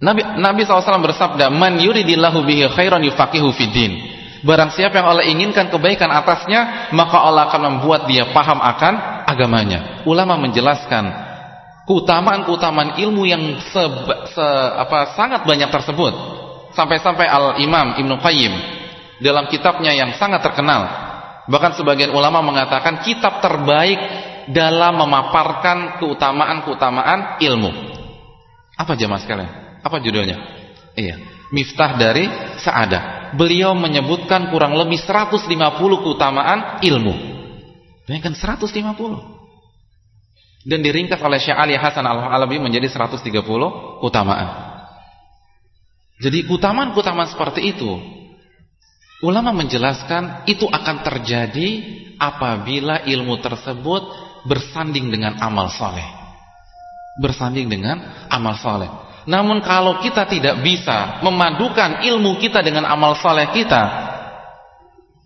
Nabi 0.05 0.21
Nabi 0.37 0.61
SAW 0.69 0.85
bersabda, 1.01 1.49
"Man 1.49 1.81
yuridillahu 1.81 2.45
bihi 2.45 2.69
khairan 2.69 3.01
yufaqihu 3.01 3.49
fiddin." 3.57 4.13
Barang 4.45 4.69
siapa 4.77 5.01
yang 5.01 5.09
Allah 5.09 5.25
inginkan 5.25 5.73
kebaikan 5.73 6.13
atasnya, 6.13 6.93
maka 6.93 7.17
Allah 7.17 7.49
akan 7.49 7.81
membuat 7.81 8.05
dia 8.05 8.29
paham 8.37 8.61
akan 8.61 9.25
agamanya. 9.25 10.05
Ulama 10.05 10.37
menjelaskan 10.37 11.09
keutamaan-keutamaan 11.89 13.01
ilmu 13.01 13.25
yang 13.25 13.41
se, 13.73 13.83
se, 14.37 14.47
apa, 14.77 15.17
sangat 15.17 15.49
banyak 15.49 15.73
tersebut. 15.73 16.13
Sampai-sampai 16.77 17.25
Al-Imam 17.25 17.97
Ibnu 18.05 18.21
Qayyim 18.21 18.53
dalam 19.25 19.49
kitabnya 19.49 19.97
yang 19.97 20.13
sangat 20.21 20.45
terkenal 20.45 21.05
Bahkan 21.45 21.77
sebagian 21.77 22.13
ulama 22.13 22.41
mengatakan 22.41 23.05
kitab 23.05 23.45
terbaik 23.45 24.01
dalam 24.49 24.97
memaparkan 24.97 26.01
keutamaan-keutamaan 26.01 27.41
ilmu. 27.41 27.71
Apa 28.81 28.97
jemaah 28.97 29.21
sekalian? 29.21 29.64
Apa 29.85 30.01
judulnya? 30.01 30.41
Iya, 30.97 31.21
Miftah 31.53 32.01
dari 32.01 32.25
Sa'adah. 32.65 33.37
Beliau 33.37 33.77
menyebutkan 33.77 34.49
kurang 34.49 34.73
lebih 34.79 34.97
150 34.97 35.45
keutamaan 36.01 36.81
ilmu. 36.81 37.15
Bayangkan 38.09 38.33
150. 38.33 38.73
Dan 40.65 40.81
diringkas 40.81 41.21
oleh 41.21 41.37
Syekh 41.37 41.59
Ali 41.61 41.77
Hasan 41.77 42.09
Al-Alabi 42.09 42.57
menjadi 42.57 42.89
130 42.89 43.21
keutamaan. 44.01 44.49
Jadi 46.25 46.47
keutamaan-keutamaan 46.49 47.29
seperti 47.29 47.75
itu 47.75 48.01
Ulama 49.25 49.57
menjelaskan 49.57 50.45
itu 50.45 50.69
akan 50.69 51.01
terjadi 51.01 51.69
apabila 52.21 53.09
ilmu 53.09 53.41
tersebut 53.41 54.03
bersanding 54.45 55.09
dengan 55.09 55.41
amal 55.41 55.73
soleh. 55.73 56.05
Bersanding 57.25 57.73
dengan 57.73 58.29
amal 58.29 58.61
soleh. 58.61 58.91
Namun 59.25 59.65
kalau 59.65 60.05
kita 60.05 60.29
tidak 60.29 60.61
bisa 60.61 61.21
memadukan 61.25 62.05
ilmu 62.05 62.37
kita 62.41 62.61
dengan 62.61 62.85
amal 62.85 63.17
soleh 63.17 63.49
kita, 63.57 63.83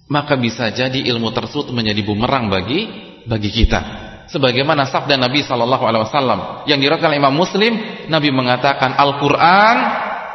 maka 0.06 0.38
bisa 0.38 0.70
jadi 0.70 1.02
ilmu 1.14 1.34
tersebut 1.34 1.74
menjadi 1.74 2.00
bumerang 2.06 2.46
bagi 2.46 2.86
bagi 3.26 3.50
kita. 3.50 4.06
Sebagaimana 4.28 4.84
sabda 4.86 5.16
Nabi 5.16 5.40
Shallallahu 5.40 5.84
Alaihi 5.88 6.04
Wasallam 6.04 6.40
yang 6.68 6.78
diriwayatkan 6.78 7.16
Imam 7.16 7.32
Muslim, 7.32 7.74
Nabi 8.06 8.28
mengatakan 8.28 8.94
Al 8.94 9.18
Quran 9.18 9.76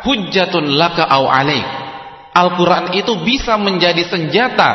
hujjatun 0.03 0.75
laka 0.75 1.07
au 1.07 1.29
alaik 1.29 1.83
Al-Quran 2.33 2.97
itu 2.97 3.13
bisa 3.21 3.61
menjadi 3.61 4.09
senjata 4.09 4.71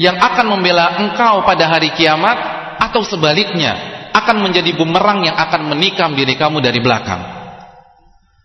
yang 0.00 0.16
akan 0.16 0.48
membela 0.48 0.96
engkau 0.96 1.44
pada 1.44 1.68
hari 1.68 1.92
kiamat 1.92 2.40
atau 2.80 3.04
sebaliknya 3.04 4.08
akan 4.16 4.40
menjadi 4.40 4.72
bumerang 4.72 5.28
yang 5.28 5.36
akan 5.36 5.68
menikam 5.68 6.16
diri 6.16 6.34
kamu 6.40 6.64
dari 6.64 6.80
belakang. 6.80 7.43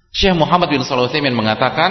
Syekh 0.10 0.34
Muhammad 0.34 0.74
bin 0.74 0.82
Shalih 0.82 1.10
mengatakan 1.34 1.90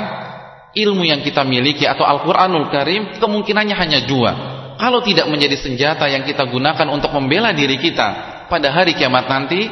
ilmu 0.75 1.07
yang 1.07 1.23
kita 1.23 1.47
miliki 1.47 1.87
atau 1.87 2.03
Al-Quranul 2.05 2.69
Karim 2.69 3.19
kemungkinannya 3.19 3.77
hanya 3.79 3.99
dua. 4.05 4.33
Kalau 4.79 5.03
tidak 5.03 5.27
menjadi 5.27 5.59
senjata 5.59 6.07
yang 6.07 6.23
kita 6.23 6.47
gunakan 6.47 6.87
untuk 6.91 7.11
membela 7.11 7.51
diri 7.51 7.79
kita 7.83 8.09
pada 8.47 8.71
hari 8.71 8.95
kiamat 8.95 9.27
nanti, 9.27 9.67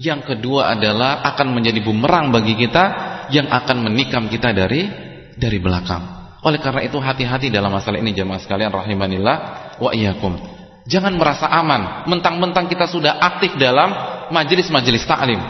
yang 0.00 0.24
kedua 0.24 0.72
adalah 0.72 1.20
akan 1.34 1.52
menjadi 1.52 1.80
bumerang 1.84 2.32
bagi 2.32 2.56
kita 2.56 2.84
yang 3.28 3.52
akan 3.52 3.84
menikam 3.84 4.28
kita 4.32 4.52
dari 4.56 4.88
dari 5.36 5.58
belakang. 5.60 6.24
Oleh 6.44 6.60
karena 6.60 6.84
itu 6.84 7.00
hati-hati 7.00 7.48
dalam 7.48 7.72
masalah 7.72 8.00
ini 8.00 8.12
jemaah 8.12 8.40
sekalian 8.40 8.72
rahimanillah 8.72 9.36
wa 9.80 9.90
iyyakum. 9.92 10.36
Jangan 10.84 11.16
merasa 11.16 11.48
aman 11.48 12.04
mentang-mentang 12.04 12.68
kita 12.68 12.84
sudah 12.84 13.16
aktif 13.16 13.56
dalam 13.56 13.92
majelis-majelis 14.28 15.08
taklim. 15.08 15.40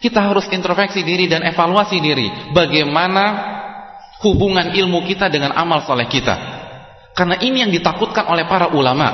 Kita 0.00 0.32
harus 0.32 0.48
introspeksi 0.48 1.04
diri 1.04 1.28
dan 1.28 1.44
evaluasi 1.44 2.00
diri 2.00 2.56
bagaimana 2.56 3.24
hubungan 4.24 4.72
ilmu 4.72 5.04
kita 5.04 5.28
dengan 5.28 5.52
amal 5.52 5.84
soleh 5.84 6.08
kita. 6.08 6.60
Karena 7.12 7.36
ini 7.44 7.60
yang 7.60 7.72
ditakutkan 7.72 8.24
oleh 8.32 8.48
para 8.48 8.72
ulama. 8.72 9.08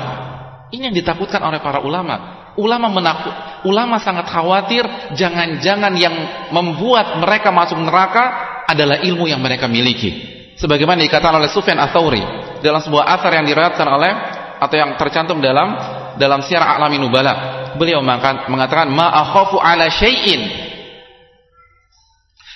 Ini 0.71 0.91
yang 0.91 0.95
ditakutkan 0.95 1.43
oleh 1.43 1.59
para 1.59 1.83
ulama. 1.83 2.39
Ulama 2.55 2.87
menakut, 2.87 3.35
ulama 3.67 3.99
sangat 3.99 4.31
khawatir 4.31 4.87
jangan-jangan 5.13 5.93
yang 5.99 6.15
membuat 6.55 7.19
mereka 7.19 7.51
masuk 7.51 7.77
neraka 7.83 8.23
adalah 8.65 9.03
ilmu 9.03 9.27
yang 9.27 9.43
mereka 9.43 9.67
miliki. 9.67 10.39
Sebagaimana 10.57 11.03
dikatakan 11.03 11.37
oleh 11.37 11.51
Sufyan 11.51 11.77
Ats-Tsauri 11.83 12.23
dalam 12.65 12.81
sebuah 12.81 13.11
asar 13.13 13.35
yang 13.35 13.45
diriwayatkan 13.45 13.87
oleh 13.87 14.11
atau 14.57 14.75
yang 14.75 14.97
tercantum 14.97 15.37
dalam 15.37 15.77
dalam 16.17 16.41
Syiar 16.41 16.65
A'lamin 16.65 16.97
Nubala. 16.97 17.33
Beliau 17.77 18.01
mengatakan 18.01 18.89
ma 18.89 19.13
akhafu 19.21 19.61
ala 19.61 19.85
syai'in 19.93 20.66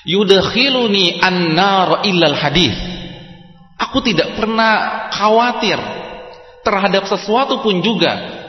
yudkhiluni 0.06 1.22
an-nar 1.22 2.06
illa 2.08 2.26
al-hadis. 2.32 2.76
Aku 3.82 4.00
tidak 4.06 4.38
pernah 4.38 5.08
khawatir 5.10 5.78
terhadap 6.62 7.10
sesuatu 7.10 7.66
pun 7.66 7.82
juga. 7.82 8.42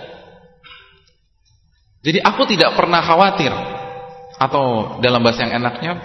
Jadi 2.02 2.18
aku 2.18 2.42
tidak 2.50 2.74
pernah 2.74 3.00
khawatir 3.00 3.54
atau 4.42 4.98
dalam 4.98 5.22
bahasa 5.22 5.46
yang 5.46 5.62
enaknya 5.62 6.02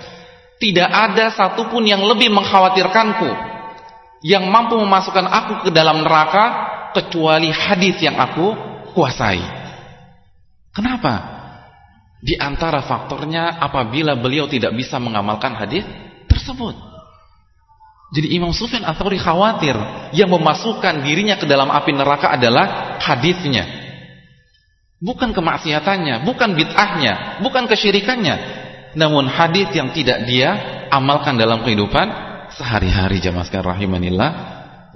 tidak 0.58 0.90
ada 0.90 1.30
satupun 1.34 1.86
yang 1.86 2.02
lebih 2.02 2.34
mengkhawatirkanku 2.34 3.30
Yang 4.26 4.44
mampu 4.50 4.74
memasukkan 4.82 5.30
aku 5.30 5.54
ke 5.66 5.72
dalam 5.74 6.02
neraka 6.02 6.46
Kecuali 6.98 7.54
hadis 7.54 8.02
yang 8.02 8.18
aku 8.18 8.58
kuasai 8.98 9.42
Kenapa? 10.74 11.37
Di 12.18 12.34
antara 12.38 12.82
faktornya 12.82 13.62
apabila 13.62 14.18
beliau 14.18 14.50
tidak 14.50 14.74
bisa 14.74 14.98
mengamalkan 14.98 15.54
hadis 15.54 15.86
tersebut 16.26 16.74
Jadi 18.18 18.34
Imam 18.34 18.50
Sufyan 18.50 18.82
Athuri 18.86 19.22
khawatir 19.22 19.78
Yang 20.18 20.30
memasukkan 20.34 21.06
dirinya 21.06 21.38
ke 21.38 21.46
dalam 21.46 21.70
api 21.70 21.94
neraka 21.94 22.34
adalah 22.34 22.98
hadisnya 22.98 23.70
Bukan 24.98 25.30
kemaksiatannya, 25.30 26.26
bukan 26.26 26.58
bid'ahnya, 26.58 27.46
bukan 27.46 27.70
kesyirikannya 27.70 28.66
namun 28.98 29.30
hadis 29.30 29.70
yang 29.78 29.94
tidak 29.94 30.26
dia 30.26 30.58
amalkan 30.90 31.38
dalam 31.38 31.62
kehidupan 31.62 32.10
sehari-hari 32.58 33.22
jamaah 33.22 33.46
sekalian 33.46 33.70
rahimanillah 33.78 34.30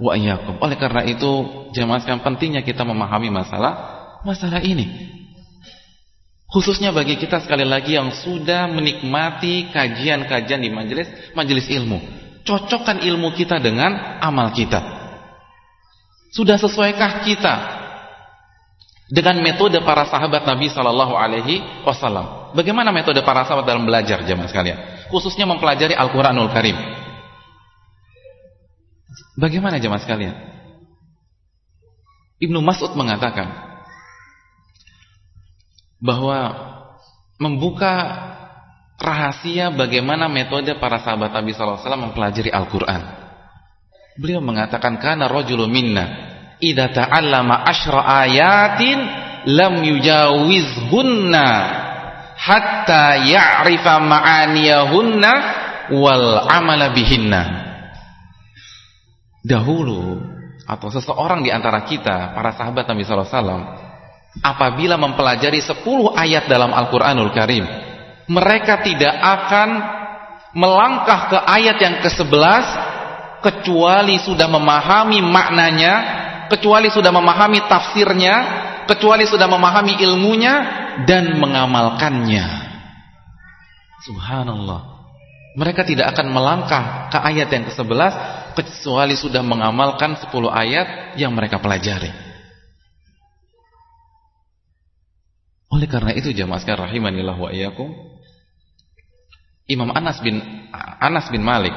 wa 0.02 0.12
iyyakum. 0.18 0.58
Oleh 0.58 0.74
karena 0.74 1.06
itu 1.06 1.30
jamaah 1.70 2.02
sekalian 2.02 2.26
pentingnya 2.26 2.62
kita 2.66 2.82
memahami 2.82 3.30
masalah 3.30 4.02
masalah 4.26 4.58
ini. 4.58 5.20
Khususnya 6.52 6.92
bagi 6.92 7.16
kita 7.16 7.40
sekali 7.40 7.64
lagi 7.64 7.96
yang 7.96 8.12
sudah 8.12 8.68
menikmati 8.68 9.72
kajian-kajian 9.72 10.60
di 10.60 10.68
majelis 10.68 11.08
majelis 11.32 11.64
ilmu. 11.72 11.96
Cocokkan 12.44 13.00
ilmu 13.00 13.32
kita 13.32 13.56
dengan 13.56 14.20
amal 14.20 14.52
kita. 14.52 15.00
Sudah 16.36 16.60
sesuaikah 16.60 17.24
kita 17.24 17.54
dengan 19.08 19.40
metode 19.40 19.80
para 19.80 20.04
sahabat 20.04 20.44
Nabi 20.44 20.68
Shallallahu 20.68 21.16
Alaihi 21.16 21.64
Wasallam? 21.88 22.52
Bagaimana 22.52 22.92
metode 22.92 23.24
para 23.24 23.48
sahabat 23.48 23.64
dalam 23.64 23.88
belajar 23.88 24.20
jemaah 24.20 24.48
sekalian? 24.48 25.08
Khususnya 25.08 25.48
mempelajari 25.48 25.96
Al-Quranul 25.96 26.52
Karim. 26.52 26.76
Bagaimana 29.40 29.80
jemaah 29.80 30.04
sekalian? 30.04 30.36
Ibnu 32.44 32.60
Mas'ud 32.60 32.92
mengatakan, 32.92 33.71
bahwa 36.02 36.38
membuka 37.38 37.94
rahasia 38.98 39.70
bagaimana 39.70 40.26
metode 40.26 40.74
para 40.82 40.98
sahabat 40.98 41.30
Nabi 41.30 41.54
sallallahu 41.54 41.78
alaihi 41.78 41.86
wasallam 41.86 42.04
mempelajari 42.10 42.50
Al-Qur'an. 42.50 43.02
Beliau 44.18 44.42
mengatakan 44.42 44.98
kana 44.98 45.30
rajulu 45.30 45.70
minna 45.70 46.04
idza 46.58 46.90
ta'allama 46.90 47.64
asyra 47.64 48.02
ayatin 48.26 48.98
lam 49.50 49.82
yujawizhunna 49.82 51.46
hatta 52.38 53.22
ya'rifa 53.22 53.94
ma'aniyahunna 54.02 55.32
wal 55.98 56.26
amala 56.50 56.94
bihinna. 56.94 57.42
Dahulu 59.42 60.22
atau 60.62 60.88
seseorang 60.94 61.42
di 61.42 61.50
antara 61.50 61.82
kita 61.82 62.38
para 62.38 62.54
sahabat 62.54 62.86
Nabi 62.86 63.02
sallallahu 63.02 63.26
alaihi 63.26 63.38
wasallam 63.38 63.62
apabila 64.40 64.96
mempelajari 64.96 65.60
10 65.60 65.84
ayat 66.16 66.48
dalam 66.48 66.72
Al-Quranul 66.72 67.28
Karim 67.36 67.68
mereka 68.32 68.80
tidak 68.80 69.12
akan 69.12 69.68
melangkah 70.56 71.20
ke 71.28 71.38
ayat 71.44 71.76
yang 71.76 71.96
ke-11 72.00 72.64
kecuali 73.44 74.16
sudah 74.22 74.48
memahami 74.48 75.20
maknanya 75.20 75.94
kecuali 76.48 76.88
sudah 76.88 77.12
memahami 77.12 77.60
tafsirnya 77.68 78.34
kecuali 78.88 79.28
sudah 79.28 79.48
memahami 79.48 80.00
ilmunya 80.00 80.54
dan 81.08 81.40
mengamalkannya. 81.40 82.46
Subhanallah. 84.04 84.92
Mereka 85.52 85.84
tidak 85.84 86.16
akan 86.16 86.32
melangkah 86.32 87.12
ke 87.12 87.18
ayat 87.20 87.48
yang 87.52 87.68
ke-11 87.68 88.12
kecuali 88.56 89.14
sudah 89.16 89.44
mengamalkan 89.44 90.16
10 90.16 90.32
ayat 90.48 91.16
yang 91.20 91.36
mereka 91.36 91.60
pelajari 91.60 92.31
Oleh 95.72 95.88
karena 95.88 96.12
itu 96.12 96.36
jamaah 96.36 96.60
sekalian 96.60 96.84
rahimanillah 96.84 97.36
wa 97.36 97.48
iyyakum 97.48 97.88
Imam 99.64 99.88
Anas 99.88 100.20
bin 100.20 100.36
Anas 101.00 101.32
bin 101.32 101.40
Malik 101.40 101.72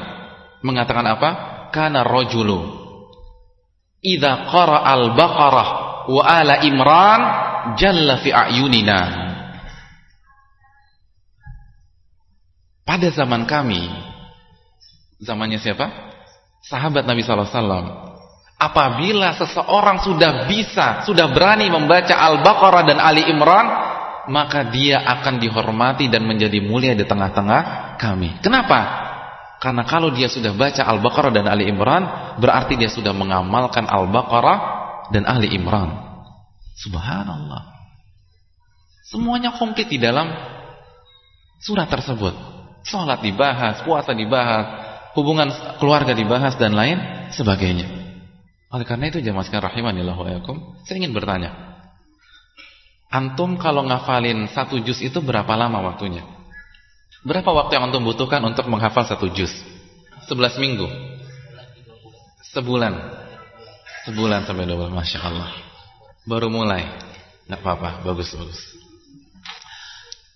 mengatakan 0.60 1.06
apa? 1.06 1.30
Kana 1.72 2.04
rajulu 2.04 2.84
idza 4.04 4.52
qara 4.52 4.84
al-Baqarah 4.84 5.68
wa 6.12 6.22
ala 6.22 6.60
Imran 6.60 7.20
jalla 7.80 8.20
fi 8.20 8.30
ayunina. 8.30 9.00
Pada 12.86 13.08
zaman 13.10 13.48
kami 13.48 13.82
zamannya 15.24 15.58
siapa? 15.58 15.88
Sahabat 16.66 17.08
Nabi 17.08 17.22
sallallahu 17.22 17.48
alaihi 17.48 17.58
wasallam 17.58 17.86
Apabila 18.56 19.36
seseorang 19.36 20.00
sudah 20.00 20.48
bisa, 20.48 21.04
sudah 21.04 21.28
berani 21.28 21.68
membaca 21.68 22.16
Al-Baqarah 22.16 22.88
dan 22.88 22.96
Ali 22.96 23.28
Imran, 23.28 23.85
maka 24.26 24.66
dia 24.68 25.02
akan 25.02 25.38
dihormati 25.38 26.10
dan 26.10 26.26
menjadi 26.26 26.58
mulia 26.62 26.92
di 26.94 27.06
tengah-tengah 27.06 27.94
kami. 27.98 28.38
Kenapa? 28.42 29.06
Karena 29.56 29.82
kalau 29.88 30.12
dia 30.12 30.28
sudah 30.28 30.52
baca 30.52 30.84
Al-Baqarah 30.84 31.32
dan 31.32 31.48
Ali 31.48 31.66
Imran, 31.66 32.36
berarti 32.36 32.76
dia 32.76 32.92
sudah 32.92 33.16
mengamalkan 33.16 33.88
Al-Baqarah 33.88 34.58
dan 35.10 35.24
Ali 35.24 35.54
Imran. 35.54 35.96
Subhanallah. 36.76 37.72
Semuanya 39.06 39.54
komplit 39.56 39.88
di 39.88 39.96
dalam 39.96 40.28
surat 41.62 41.88
tersebut. 41.88 42.34
Salat 42.86 43.22
dibahas, 43.24 43.82
puasa 43.82 44.14
dibahas, 44.14 44.66
hubungan 45.18 45.50
keluarga 45.80 46.12
dibahas 46.12 46.54
dan 46.60 46.76
lain 46.76 47.00
sebagainya. 47.34 47.86
Oleh 48.70 48.84
karena 48.86 49.08
itu 49.08 49.22
jamaah 49.22 49.46
sekalian 49.46 49.66
rahimanillah 49.72 50.14
wa 50.14 50.26
saya 50.84 50.96
ingin 51.00 51.14
bertanya. 51.14 51.75
Antum 53.06 53.54
kalau 53.56 53.86
ngafalin 53.86 54.50
satu 54.50 54.82
juz 54.82 54.98
itu 54.98 55.22
berapa 55.22 55.54
lama 55.54 55.78
waktunya? 55.92 56.26
Berapa 57.26 57.50
waktu 57.50 57.78
yang 57.78 57.90
antum 57.90 58.06
butuhkan 58.06 58.42
untuk 58.42 58.66
menghafal 58.70 59.06
satu 59.06 59.30
juz? 59.30 59.50
Sebelas 60.26 60.58
minggu? 60.58 60.86
Sebulan? 62.54 62.94
Sebulan 64.06 64.46
sampai 64.46 64.66
dua 64.66 64.86
bulan, 64.86 64.94
Masya 64.94 65.18
Allah. 65.22 65.50
Baru 66.26 66.50
mulai. 66.50 66.86
Nggak 67.46 67.62
apa-apa, 67.62 67.90
bagus-bagus. 68.06 68.58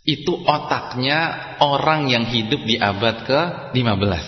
Itu 0.06 0.42
otaknya 0.46 1.54
orang 1.62 2.10
yang 2.10 2.26
hidup 2.26 2.62
di 2.66 2.78
abad 2.78 3.26
ke-15. 3.26 4.26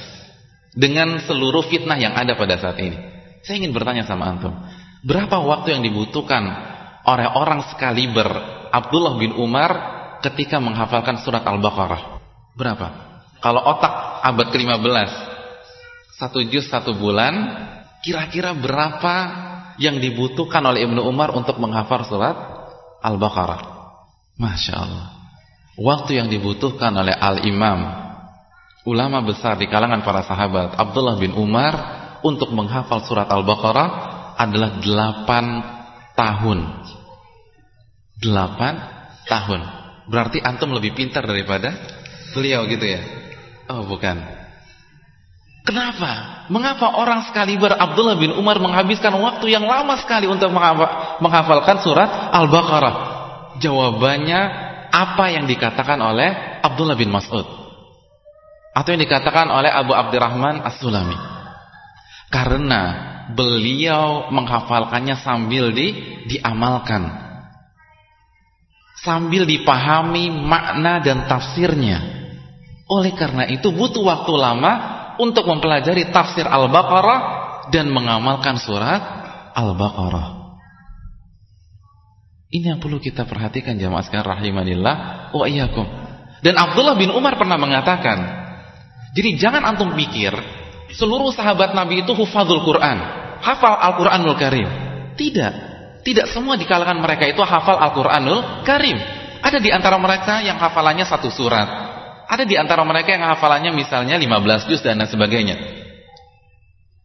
Dengan 0.79 1.19
seluruh 1.23 1.67
fitnah 1.67 1.99
yang 1.99 2.15
ada 2.15 2.35
pada 2.39 2.59
saat 2.59 2.79
ini. 2.79 2.99
Saya 3.43 3.59
ingin 3.59 3.75
bertanya 3.75 4.07
sama 4.07 4.31
antum, 4.31 4.55
berapa 5.03 5.43
waktu 5.43 5.75
yang 5.75 5.83
dibutuhkan 5.83 6.72
oleh 7.03 7.27
orang 7.35 7.67
sekaliber 7.71 8.29
Abdullah 8.71 9.19
bin 9.19 9.35
Umar 9.37 9.71
ketika 10.23 10.63
menghafalkan 10.63 11.19
surat 11.21 11.43
Al-Baqarah? 11.43 12.23
Berapa? 12.55 12.87
Kalau 13.43 13.59
otak 13.59 14.23
abad 14.23 14.47
ke-15 14.55 15.11
satu 16.15 16.39
juz 16.47 16.71
satu 16.71 16.95
bulan, 16.95 17.35
kira-kira 18.07 18.55
berapa 18.55 19.15
yang 19.83 19.99
dibutuhkan 19.99 20.63
oleh 20.63 20.87
Ibnu 20.87 21.03
Umar 21.03 21.35
untuk 21.35 21.59
menghafal 21.59 22.07
surat 22.07 22.37
Al-Baqarah? 23.03 23.61
Masya 24.39 24.75
Allah. 24.79 25.07
Waktu 25.75 26.23
yang 26.23 26.29
dibutuhkan 26.31 26.95
oleh 26.95 27.11
Al-Imam, 27.11 27.81
ulama 28.87 29.25
besar 29.27 29.59
di 29.59 29.67
kalangan 29.67 30.07
para 30.07 30.23
sahabat, 30.23 30.79
Abdullah 30.79 31.19
bin 31.19 31.35
Umar 31.35 31.75
untuk 32.23 32.55
menghafal 32.55 33.03
surat 33.03 33.27
Al-Baqarah 33.27 33.89
adalah 34.39 34.79
8 34.79 35.82
tahun. 36.15 36.59
8 38.23 39.27
tahun. 39.27 39.61
Berarti 40.07 40.39
antum 40.43 40.71
lebih 40.75 40.95
pintar 40.95 41.27
daripada 41.27 41.75
beliau 42.35 42.67
gitu 42.71 42.87
ya? 42.87 43.03
Oh, 43.71 43.87
bukan. 43.87 44.19
Kenapa? 45.63 46.43
Mengapa 46.51 46.99
orang 46.99 47.23
sekali 47.31 47.55
ber 47.55 47.79
Abdullah 47.79 48.19
bin 48.19 48.35
Umar 48.35 48.59
menghabiskan 48.59 49.15
waktu 49.15 49.55
yang 49.55 49.63
lama 49.63 49.95
sekali 50.03 50.27
untuk 50.27 50.51
menghafalkan 51.23 51.79
surat 51.83 52.35
Al-Baqarah? 52.35 52.95
Jawabannya 53.63 54.41
apa 54.91 55.25
yang 55.31 55.47
dikatakan 55.47 56.03
oleh 56.03 56.61
Abdullah 56.67 56.99
bin 56.99 57.15
Mas'ud 57.15 57.47
atau 58.73 58.89
yang 58.89 59.03
dikatakan 59.05 59.53
oleh 59.53 59.69
Abu 59.69 59.93
Abdurrahman 59.93 60.65
As-Sulami. 60.65 61.17
Karena 62.33 63.12
beliau 63.33 64.31
menghafalkannya 64.33 65.19
sambil 65.21 65.73
di, 65.73 65.93
diamalkan. 66.29 67.09
Sambil 69.03 69.49
dipahami 69.49 70.31
makna 70.31 71.03
dan 71.03 71.27
tafsirnya. 71.27 71.99
Oleh 72.87 73.17
karena 73.19 73.49
itu 73.51 73.73
butuh 73.75 74.05
waktu 74.05 74.33
lama 74.37 74.73
untuk 75.19 75.49
mempelajari 75.49 76.15
tafsir 76.15 76.47
Al-Baqarah 76.47 77.21
dan 77.75 77.91
mengamalkan 77.91 78.61
surat 78.63 79.03
Al-Baqarah. 79.59 80.43
Ini 82.53 82.77
yang 82.77 82.81
perlu 82.85 83.01
kita 83.01 83.25
perhatikan 83.25 83.81
jamaah 83.81 84.05
sekalian 84.05 84.29
rahimanillah 84.29 84.97
wa 85.33 85.45
iyyakum. 85.49 85.89
Dan 86.45 86.61
Abdullah 86.61 87.01
bin 87.01 87.09
Umar 87.09 87.41
pernah 87.41 87.57
mengatakan, 87.57 88.19
jadi 89.17 89.41
jangan 89.41 89.63
antum 89.65 89.97
pikir 89.97 90.37
seluruh 90.93 91.33
sahabat 91.33 91.73
Nabi 91.73 92.05
itu 92.05 92.13
hufadzul 92.13 92.61
Quran, 92.67 92.99
hafal 93.43 93.75
Al-Quranul 93.77 94.39
Karim. 94.39 94.69
Tidak, 95.19 95.53
tidak 96.07 96.27
semua 96.31 96.55
di 96.55 96.65
kalangan 96.65 97.03
mereka 97.03 97.27
itu 97.27 97.43
hafal 97.43 97.77
Al-Quranul 97.77 98.63
Karim. 98.63 98.97
Ada 99.43 99.59
di 99.59 99.75
antara 99.75 99.99
mereka 99.99 100.39
yang 100.41 100.57
hafalannya 100.57 101.03
satu 101.03 101.29
surat. 101.29 101.67
Ada 102.31 102.47
di 102.47 102.55
antara 102.55 102.87
mereka 102.87 103.13
yang 103.13 103.27
hafalannya 103.27 103.75
misalnya 103.75 104.17
15 104.17 104.71
juz 104.71 104.81
dan 104.81 105.03
sebagainya. 105.03 105.83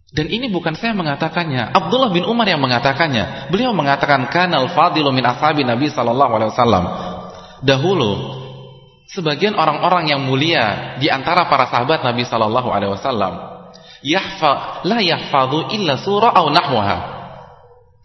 Dan 0.07 0.31
ini 0.31 0.47
bukan 0.47 0.71
saya 0.77 0.95
mengatakannya, 0.95 1.75
Abdullah 1.75 2.15
bin 2.15 2.23
Umar 2.23 2.47
yang 2.47 2.63
mengatakannya. 2.63 3.51
Beliau 3.51 3.75
mengatakan 3.75 4.23
kanal 4.31 4.71
fadilu 4.71 5.11
min 5.11 5.25
ashabi 5.27 5.67
Nabi 5.67 5.91
sallallahu 5.91 6.31
alaihi 6.31 6.49
wasallam. 6.55 6.83
Dahulu 7.59 8.11
sebagian 9.11 9.57
orang-orang 9.57 10.15
yang 10.15 10.21
mulia 10.23 10.95
di 11.01 11.11
antara 11.11 11.49
para 11.51 11.67
sahabat 11.67 12.07
Nabi 12.07 12.23
sallallahu 12.23 12.69
alaihi 12.71 12.93
wasallam 12.95 13.56
yahfa 14.07 14.81
la 14.87 15.03
illa 15.03 15.93
surah 15.99 16.31
au 16.31 16.47
nahwaha. 16.47 16.97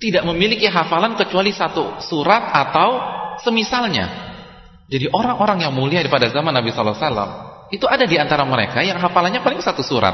Tidak 0.02 0.26
memiliki 0.26 0.66
hafalan 0.66 1.14
kecuali 1.14 1.54
satu 1.54 2.02
surat 2.02 2.50
atau 2.50 2.98
semisalnya. 3.38 4.10
Jadi 4.90 5.06
orang-orang 5.14 5.62
yang 5.62 5.72
mulia 5.72 6.02
pada 6.10 6.26
zaman 6.26 6.50
Nabi 6.50 6.74
sallallahu 6.74 6.98
alaihi 6.98 7.06
wasallam 7.06 7.30
itu 7.72 7.86
ada 7.88 8.04
di 8.04 8.18
antara 8.18 8.42
mereka 8.42 8.82
yang 8.82 8.98
hafalannya 8.98 9.40
paling 9.40 9.62
satu 9.62 9.80
surat. 9.80 10.12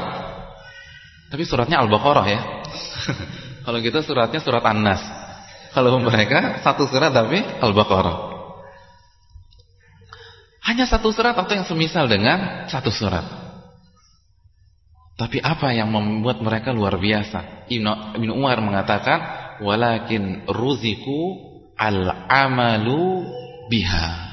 Tapi 1.33 1.43
suratnya 1.43 1.81
Al-Baqarah 1.81 2.25
ya. 2.29 2.39
Kalau 3.65 3.79
kita 3.81 4.05
suratnya 4.05 4.39
surat 4.39 4.63
An-Nas. 4.63 5.01
Kalau 5.73 5.93
mereka 6.01 6.61
satu 6.61 6.85
surat 6.89 7.11
tapi 7.13 7.41
Al-Baqarah. 7.41 8.39
Hanya 10.69 10.85
satu 10.85 11.09
surat 11.09 11.33
atau 11.33 11.49
yang 11.49 11.65
semisal 11.65 12.05
dengan 12.05 12.69
satu 12.69 12.93
surat. 12.93 13.48
Tapi 15.19 15.43
apa 15.43 15.75
yang 15.75 15.91
membuat 15.91 16.39
mereka 16.39 16.71
luar 16.71 16.95
biasa? 16.95 17.67
Ibn 17.67 18.31
Umar 18.31 18.63
mengatakan, 18.63 19.19
"Walakin 19.59 20.47
ruziku 20.47 21.35
al-amalu 21.75 23.27
biha." 23.67 24.29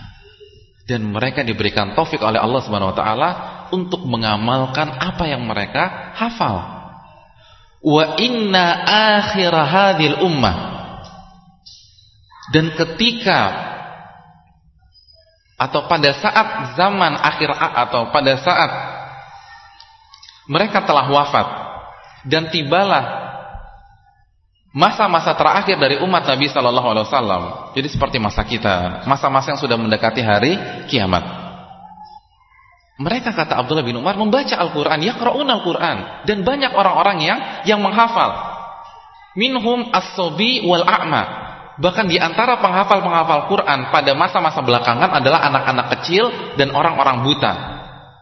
dan 0.86 1.02
mereka 1.02 1.42
diberikan 1.42 1.98
taufik 1.98 2.22
oleh 2.22 2.38
Allah 2.38 2.62
Subhanahu 2.62 2.94
wa 2.94 2.96
taala 2.96 3.30
untuk 3.74 4.06
mengamalkan 4.06 4.86
apa 4.86 5.26
yang 5.26 5.42
mereka 5.42 6.14
hafal. 6.14 6.62
Wa 7.82 8.14
inna 8.22 8.66
akhir 9.18 9.50
hadhil 9.50 10.16
ummah 10.22 10.56
dan 12.54 12.70
ketika 12.78 13.40
atau 15.58 15.90
pada 15.90 16.14
saat 16.14 16.78
zaman 16.78 17.18
akhir 17.18 17.50
atau 17.58 18.14
pada 18.14 18.38
saat 18.38 18.70
mereka 20.46 20.82
telah 20.86 21.06
wafat 21.10 21.46
dan 22.26 22.50
tibalah 22.50 23.26
masa-masa 24.76 25.32
terakhir 25.32 25.80
dari 25.80 25.96
umat 26.04 26.28
Nabi 26.28 26.46
Sallallahu 26.52 26.88
Alaihi 26.92 27.06
Wasallam. 27.08 27.42
Jadi 27.72 27.88
seperti 27.88 28.16
masa 28.20 28.44
kita, 28.44 29.08
masa-masa 29.08 29.56
yang 29.56 29.60
sudah 29.60 29.80
mendekati 29.80 30.20
hari 30.20 30.52
kiamat. 30.92 31.24
Mereka 32.96 33.32
kata 33.32 33.60
Abdullah 33.60 33.84
bin 33.84 34.00
Umar 34.00 34.16
membaca 34.16 34.56
Al-Quran, 34.56 35.04
ya 35.04 35.16
Al-Quran, 35.20 35.96
dan 36.24 36.38
banyak 36.44 36.72
orang-orang 36.72 37.18
yang 37.24 37.38
yang 37.68 37.80
menghafal. 37.80 38.56
Minhum 39.36 39.92
as-sobi 39.92 40.64
wal 40.64 40.84
a'ma. 40.84 41.44
Bahkan 41.76 42.08
di 42.08 42.16
antara 42.16 42.56
penghafal-penghafal 42.56 43.52
Quran 43.52 43.92
pada 43.92 44.16
masa-masa 44.16 44.64
belakangan 44.64 45.12
adalah 45.12 45.44
anak-anak 45.44 45.86
kecil 46.00 46.56
dan 46.56 46.72
orang-orang 46.72 47.20
buta. 47.20 47.75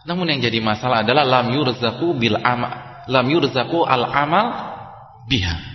Namun 0.04 0.28
yang 0.28 0.40
jadi 0.44 0.60
masalah 0.60 1.00
adalah 1.00 1.24
lam 1.24 1.52
yurzaku 1.52 2.16
bil 2.16 2.36
ama, 2.40 3.04
lam 3.08 3.26
yurzaku 3.28 3.88
al 3.88 4.04
amal 4.12 4.46
biha 5.24 5.74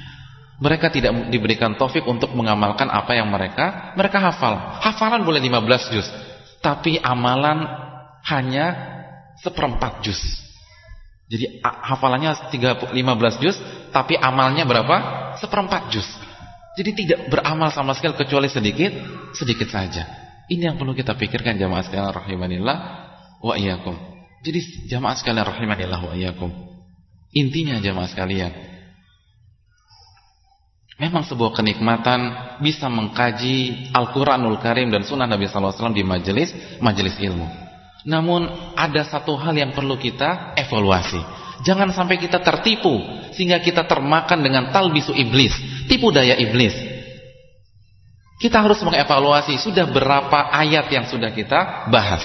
mereka 0.60 0.92
tidak 0.92 1.32
diberikan 1.32 1.80
taufik 1.80 2.04
untuk 2.04 2.36
mengamalkan 2.36 2.92
apa 2.92 3.15
yang 3.15 3.32
mereka 3.32 3.96
mereka 3.96 4.20
hafal. 4.20 4.84
Hafalan 4.84 5.24
boleh 5.24 5.39
15 5.39 5.96
juz, 5.96 6.08
tapi 6.60 7.00
amalan 7.00 7.63
hanya 8.28 8.65
seperempat 9.39 10.04
juz. 10.04 10.20
Jadi 11.32 11.63
hafalannya 11.63 12.52
15 12.52 12.92
juz, 13.39 13.56
tapi 13.96 14.20
amalnya 14.20 14.68
berapa? 14.68 14.96
Seperempat 15.39 15.96
juz. 15.96 16.06
Jadi 16.76 16.92
tidak 17.06 17.32
beramal 17.32 17.72
sama 17.72 17.96
sekali 17.96 18.20
kecuali 18.20 18.52
sedikit, 18.52 18.92
sedikit 19.32 19.72
saja. 19.72 20.04
Ini 20.52 20.74
yang 20.74 20.76
perlu 20.76 20.92
kita 20.92 21.15
pikirkan 21.15 21.56
jamaah 21.56 21.86
sekalian 21.88 22.12
rahimanillah 22.12 22.78
wa 23.39 23.54
iyyakum. 23.56 23.96
Jadi 24.39 24.88
jamaah 24.88 25.15
sekalian 25.19 25.45
rahimanillah 25.47 25.99
wa 25.99 26.13
iyyakum. 26.15 26.52
Intinya 27.36 27.78
jamaah 27.78 28.10
sekalian, 28.10 28.52
Memang 30.99 31.23
sebuah 31.23 31.56
kenikmatan 31.56 32.19
bisa 32.60 32.91
mengkaji 32.91 33.88
Al-Quranul 33.95 34.60
Karim 34.60 34.91
dan 34.91 35.08
Sunnah 35.08 35.32
Nabi 35.32 35.47
SAW 35.47 35.95
di 35.95 36.04
majelis 36.04 36.52
majelis 36.84 37.15
ilmu. 37.15 37.47
Namun 38.04 38.52
ada 38.75 39.08
satu 39.08 39.39
hal 39.39 39.56
yang 39.56 39.71
perlu 39.71 39.95
kita 39.95 40.60
evaluasi. 40.60 41.23
Jangan 41.63 41.95
sampai 41.95 42.19
kita 42.19 42.43
tertipu 42.43 42.99
sehingga 43.32 43.63
kita 43.63 43.88
termakan 43.88 44.43
dengan 44.43 44.75
talbisu 44.75 45.15
iblis, 45.15 45.56
tipu 45.88 46.12
daya 46.12 46.36
iblis. 46.36 46.75
Kita 48.43 48.60
harus 48.60 48.84
mengevaluasi 48.84 49.56
sudah 49.56 49.88
berapa 49.88 50.52
ayat 50.52 50.91
yang 50.91 51.08
sudah 51.08 51.32
kita 51.32 51.91
bahas, 51.91 52.23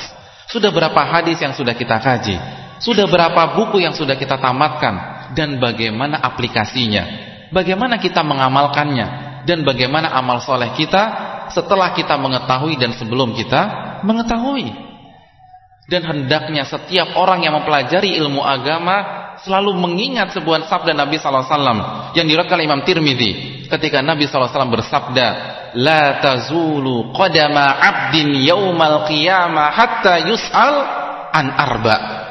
sudah 0.48 0.70
berapa 0.70 1.00
hadis 1.00 1.40
yang 1.40 1.56
sudah 1.56 1.72
kita 1.72 1.96
kaji, 2.00 2.36
sudah 2.82 3.08
berapa 3.08 3.56
buku 3.56 3.80
yang 3.80 3.96
sudah 3.96 4.18
kita 4.18 4.36
tamatkan? 4.36 5.14
Dan 5.34 5.58
bagaimana 5.58 6.20
aplikasinya? 6.20 7.04
Bagaimana 7.50 7.98
kita 7.98 8.20
mengamalkannya? 8.20 9.42
Dan 9.44 9.64
bagaimana 9.64 10.12
amal 10.14 10.40
soleh 10.40 10.72
kita 10.72 11.02
setelah 11.52 11.92
kita 11.92 12.16
mengetahui 12.16 12.80
dan 12.80 12.96
sebelum 12.96 13.36
kita 13.36 13.62
mengetahui. 14.04 14.72
Dan 15.84 16.00
hendaknya 16.00 16.64
setiap 16.64 17.12
orang 17.20 17.44
yang 17.44 17.52
mempelajari 17.60 18.16
ilmu 18.16 18.40
agama 18.40 19.24
selalu 19.44 19.76
mengingat 19.76 20.32
sebuah 20.32 20.64
sabda 20.64 20.96
Nabi 20.96 21.20
sallallahu 21.20 21.44
alaihi 21.44 21.56
wasallam 21.56 21.78
yang 22.16 22.24
diriwayatkan 22.24 22.60
Imam 22.64 22.80
Tirmizi 22.88 23.53
ketika 23.66 24.04
Nabi 24.04 24.28
wasallam 24.28 24.74
bersabda, 24.74 25.26
"La 25.78 26.18
tazulu 26.20 27.12
qadama 27.12 27.80
'abdin 27.80 28.32
yaumal 28.44 29.08
qiyamah 29.08 29.72
hatta 29.74 30.24
yus'al 30.28 30.74
an 31.34 31.46
arba'." 31.54 32.24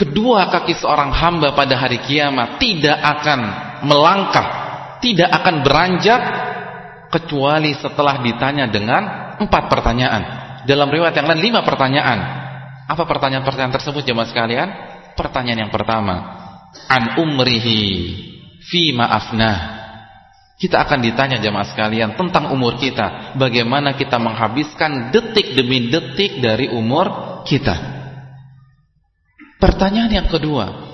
kedua 0.00 0.48
kaki 0.48 0.80
seorang 0.80 1.12
hamba 1.12 1.52
pada 1.52 1.76
hari 1.76 2.00
kiamat 2.00 2.56
tidak 2.56 2.96
akan 2.96 3.40
melangkah, 3.84 4.46
tidak 5.04 5.28
akan 5.28 5.60
beranjak 5.60 6.22
kecuali 7.12 7.76
setelah 7.76 8.24
ditanya 8.24 8.64
dengan 8.72 9.36
empat 9.36 9.68
pertanyaan. 9.68 10.22
Dalam 10.64 10.88
riwayat 10.88 11.12
yang 11.20 11.28
lain 11.28 11.44
lima 11.44 11.60
pertanyaan. 11.60 12.18
Apa 12.88 13.06
pertanyaan-pertanyaan 13.06 13.76
tersebut 13.76 14.02
jemaah 14.02 14.26
sekalian? 14.26 14.68
Pertanyaan 15.14 15.68
yang 15.68 15.72
pertama, 15.72 16.39
an 16.90 17.18
umrihi 17.20 17.82
fi 18.64 18.94
maafnah. 18.94 19.80
Kita 20.60 20.84
akan 20.84 21.00
ditanya 21.00 21.40
jemaah 21.40 21.64
sekalian 21.72 22.20
tentang 22.20 22.52
umur 22.52 22.76
kita, 22.76 23.32
bagaimana 23.40 23.96
kita 23.96 24.20
menghabiskan 24.20 25.08
detik 25.08 25.56
demi 25.56 25.88
detik 25.88 26.36
dari 26.44 26.68
umur 26.68 27.40
kita. 27.48 28.00
Pertanyaan 29.56 30.12
yang 30.12 30.28
kedua. 30.28 30.92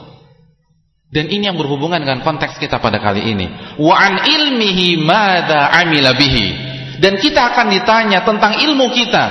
Dan 1.11 1.31
ini 1.31 1.51
yang 1.51 1.59
berhubungan 1.59 1.99
dengan 2.03 2.23
konteks 2.23 2.63
kita 2.63 2.79
pada 2.79 3.03
kali 3.03 3.27
ini. 3.27 3.47
Wa 3.79 3.95
an 3.95 4.23
ilmihi 4.23 5.03
madza 5.03 5.71
amila 5.83 6.15
bihi. 6.15 6.47
Dan 7.03 7.19
kita 7.19 7.55
akan 7.55 7.67
ditanya 7.75 8.23
tentang 8.23 8.63
ilmu 8.63 8.91
kita 8.95 9.25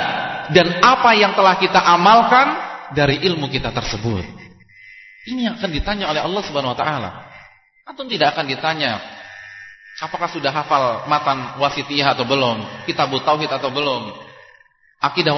dan 0.52 0.84
apa 0.84 1.16
yang 1.18 1.34
telah 1.34 1.56
kita 1.58 1.80
amalkan 1.80 2.48
dari 2.92 3.24
ilmu 3.24 3.48
kita 3.50 3.72
tersebut. 3.72 4.35
Ini 5.26 5.42
yang 5.50 5.56
akan 5.58 5.72
ditanya 5.74 6.06
oleh 6.14 6.22
Allah 6.22 6.42
Subhanahu 6.46 6.74
wa 6.74 6.80
taala. 6.80 7.10
Atau 7.86 8.06
tidak 8.10 8.38
akan 8.38 8.46
ditanya 8.50 9.02
apakah 10.02 10.28
sudah 10.28 10.52
hafal 10.52 11.08
matan 11.08 11.62
wasitiyah 11.62 12.18
atau 12.18 12.26
belum, 12.28 12.86
kitab 12.90 13.14
tauhid 13.14 13.50
atau 13.50 13.70
belum, 13.72 14.12
akidah 15.00 15.34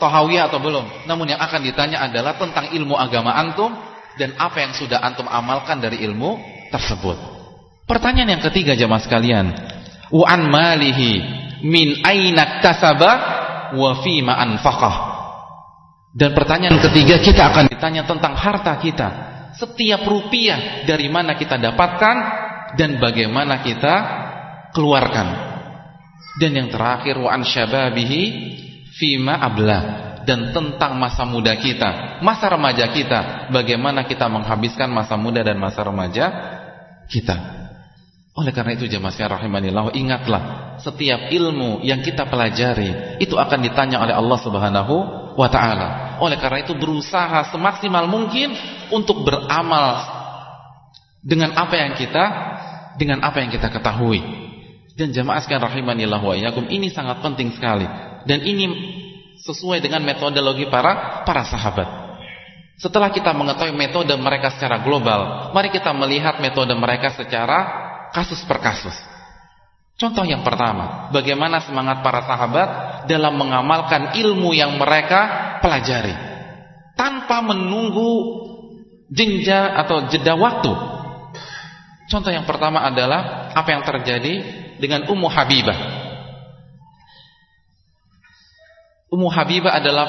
tohawiyah 0.00 0.50
atau 0.50 0.58
belum. 0.58 1.06
Namun 1.06 1.30
yang 1.30 1.40
akan 1.40 1.60
ditanya 1.62 2.04
adalah 2.04 2.36
tentang 2.40 2.72
ilmu 2.74 2.96
agama 2.96 3.36
antum 3.36 3.72
dan 4.16 4.34
apa 4.36 4.64
yang 4.64 4.72
sudah 4.74 4.98
antum 5.00 5.28
amalkan 5.28 5.78
dari 5.78 6.02
ilmu 6.02 6.40
tersebut. 6.72 7.16
Pertanyaan 7.86 8.38
yang 8.38 8.42
ketiga 8.44 8.78
jemaah 8.78 9.02
sekalian, 9.02 9.46
wa 10.14 10.26
an 10.26 10.46
malihi 10.46 11.12
min 11.66 12.00
aina 12.06 12.62
kasaba 12.62 13.12
wa 13.74 13.90
fi 14.02 14.22
ma 14.24 14.38
anfaqah. 14.40 14.96
Dan 16.10 16.34
pertanyaan 16.34 16.82
ketiga 16.82 17.22
kita 17.22 17.54
akan 17.54 17.70
ditanya 17.70 18.02
tentang 18.02 18.34
harta 18.34 18.74
kita. 18.82 19.29
Setiap 19.56 20.06
rupiah 20.06 20.86
dari 20.86 21.10
mana 21.10 21.34
kita 21.34 21.58
dapatkan 21.58 22.16
dan 22.78 23.02
bagaimana 23.02 23.62
kita 23.64 23.94
keluarkan. 24.74 25.50
Dan 26.38 26.54
yang 26.54 26.68
terakhir 26.70 27.18
wa 27.18 27.30
an 27.34 27.42
syababihi 27.42 28.22
fima 28.94 29.34
abla 29.40 29.78
dan 30.22 30.54
tentang 30.54 30.94
masa 30.94 31.26
muda 31.26 31.56
kita, 31.58 32.22
masa 32.22 32.46
remaja 32.52 32.86
kita, 32.92 33.50
bagaimana 33.50 34.06
kita 34.06 34.30
menghabiskan 34.30 34.86
masa 34.92 35.18
muda 35.18 35.42
dan 35.42 35.58
masa 35.58 35.82
remaja 35.82 36.26
kita. 37.10 37.60
Oleh 38.38 38.54
karena 38.54 38.78
itu 38.78 38.86
jemaah 38.86 39.10
sekalian 39.10 39.36
rahimanillah, 39.42 39.84
ingatlah 39.98 40.42
setiap 40.78 41.28
ilmu 41.34 41.82
yang 41.82 42.00
kita 42.00 42.30
pelajari 42.30 43.20
itu 43.20 43.34
akan 43.36 43.58
ditanya 43.60 44.00
oleh 44.00 44.14
Allah 44.14 44.38
Subhanahu 44.38 44.96
wa 45.36 45.48
taala. 45.50 46.18
Oleh 46.22 46.36
karena 46.38 46.64
itu 46.64 46.76
berusaha 46.76 47.50
semaksimal 47.50 48.06
mungkin 48.06 48.52
untuk 48.92 49.22
beramal 49.24 50.04
dengan 51.20 51.52
apa 51.56 51.74
yang 51.76 51.92
kita 51.96 52.24
dengan 52.96 53.24
apa 53.24 53.40
yang 53.40 53.50
kita 53.52 53.68
ketahui. 53.68 54.20
Dan 54.96 55.16
jemaah 55.16 55.40
sekalian 55.40 55.64
rahimanillah 55.64 56.20
wa 56.20 56.34
iyyakum 56.36 56.68
ini 56.68 56.92
sangat 56.92 57.24
penting 57.24 57.56
sekali 57.56 57.88
dan 58.28 58.38
ini 58.44 58.68
sesuai 59.40 59.80
dengan 59.80 60.04
metodologi 60.04 60.68
para 60.68 61.24
para 61.24 61.46
sahabat. 61.48 61.88
Setelah 62.80 63.12
kita 63.12 63.36
mengetahui 63.36 63.76
metode 63.76 64.12
mereka 64.16 64.52
secara 64.56 64.80
global, 64.80 65.52
mari 65.52 65.68
kita 65.68 65.92
melihat 65.92 66.40
metode 66.40 66.72
mereka 66.72 67.12
secara 67.12 67.58
kasus 68.12 68.40
per 68.48 68.60
kasus. 68.60 68.96
Contoh 70.00 70.24
yang 70.24 70.40
pertama, 70.40 71.12
bagaimana 71.12 71.60
semangat 71.60 72.00
para 72.00 72.24
sahabat 72.24 72.68
dalam 73.04 73.36
mengamalkan 73.36 74.16
ilmu 74.16 74.56
yang 74.56 74.80
mereka 74.80 75.60
pelajari 75.60 76.16
tanpa 76.96 77.44
menunggu 77.44 78.40
jenja 79.12 79.76
atau 79.76 80.08
jeda 80.08 80.40
waktu. 80.40 80.72
Contoh 82.08 82.32
yang 82.32 82.48
pertama 82.48 82.80
adalah 82.80 83.52
apa 83.52 83.68
yang 83.76 83.84
terjadi 83.84 84.34
dengan 84.80 85.04
Ummu 85.04 85.28
Habibah. 85.28 85.78
Ummu 89.12 89.28
Habibah 89.28 89.76
adalah 89.76 90.08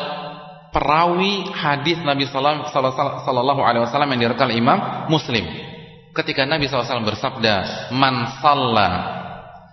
perawi 0.72 1.52
hadis 1.52 2.00
Nabi 2.00 2.32
sallallahu 2.32 3.60
alaihi 3.60 3.84
wasallam 3.84 4.08
yang 4.16 4.32
direkam 4.32 4.56
Imam 4.56 5.12
Muslim. 5.12 5.44
Ketika 6.16 6.48
Nabi 6.48 6.68
SAW 6.68 7.08
bersabda, 7.08 7.88
"Man 7.96 8.40
shalla 8.44 9.21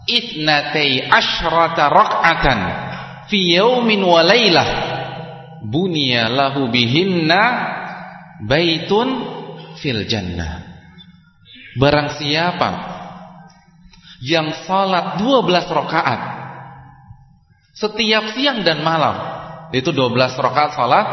itnatai 0.08 1.04
asyrata 1.04 1.92
rak'atan 1.92 2.60
fi 3.28 3.60
yaumin 3.60 4.00
wa 4.00 4.24
lailah 4.24 4.68
buniya 5.60 6.32
lahu 6.32 6.72
bihinna 6.72 7.42
baitun 8.48 9.08
fil 9.76 10.08
jannah." 10.08 10.64
Barang 11.76 12.16
siapa 12.16 12.98
yang 14.24 14.50
salat 14.66 15.22
12 15.22 15.46
rakaat 15.70 16.20
setiap 17.78 18.34
siang 18.34 18.66
dan 18.66 18.82
malam 18.82 19.14
itu 19.70 19.94
12 19.94 20.18
rakaat 20.42 20.74
salat 20.74 21.06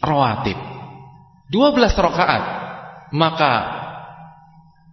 rawatib 0.00 0.56
12 1.52 1.76
rakaat 1.92 2.42
maka 3.12 3.81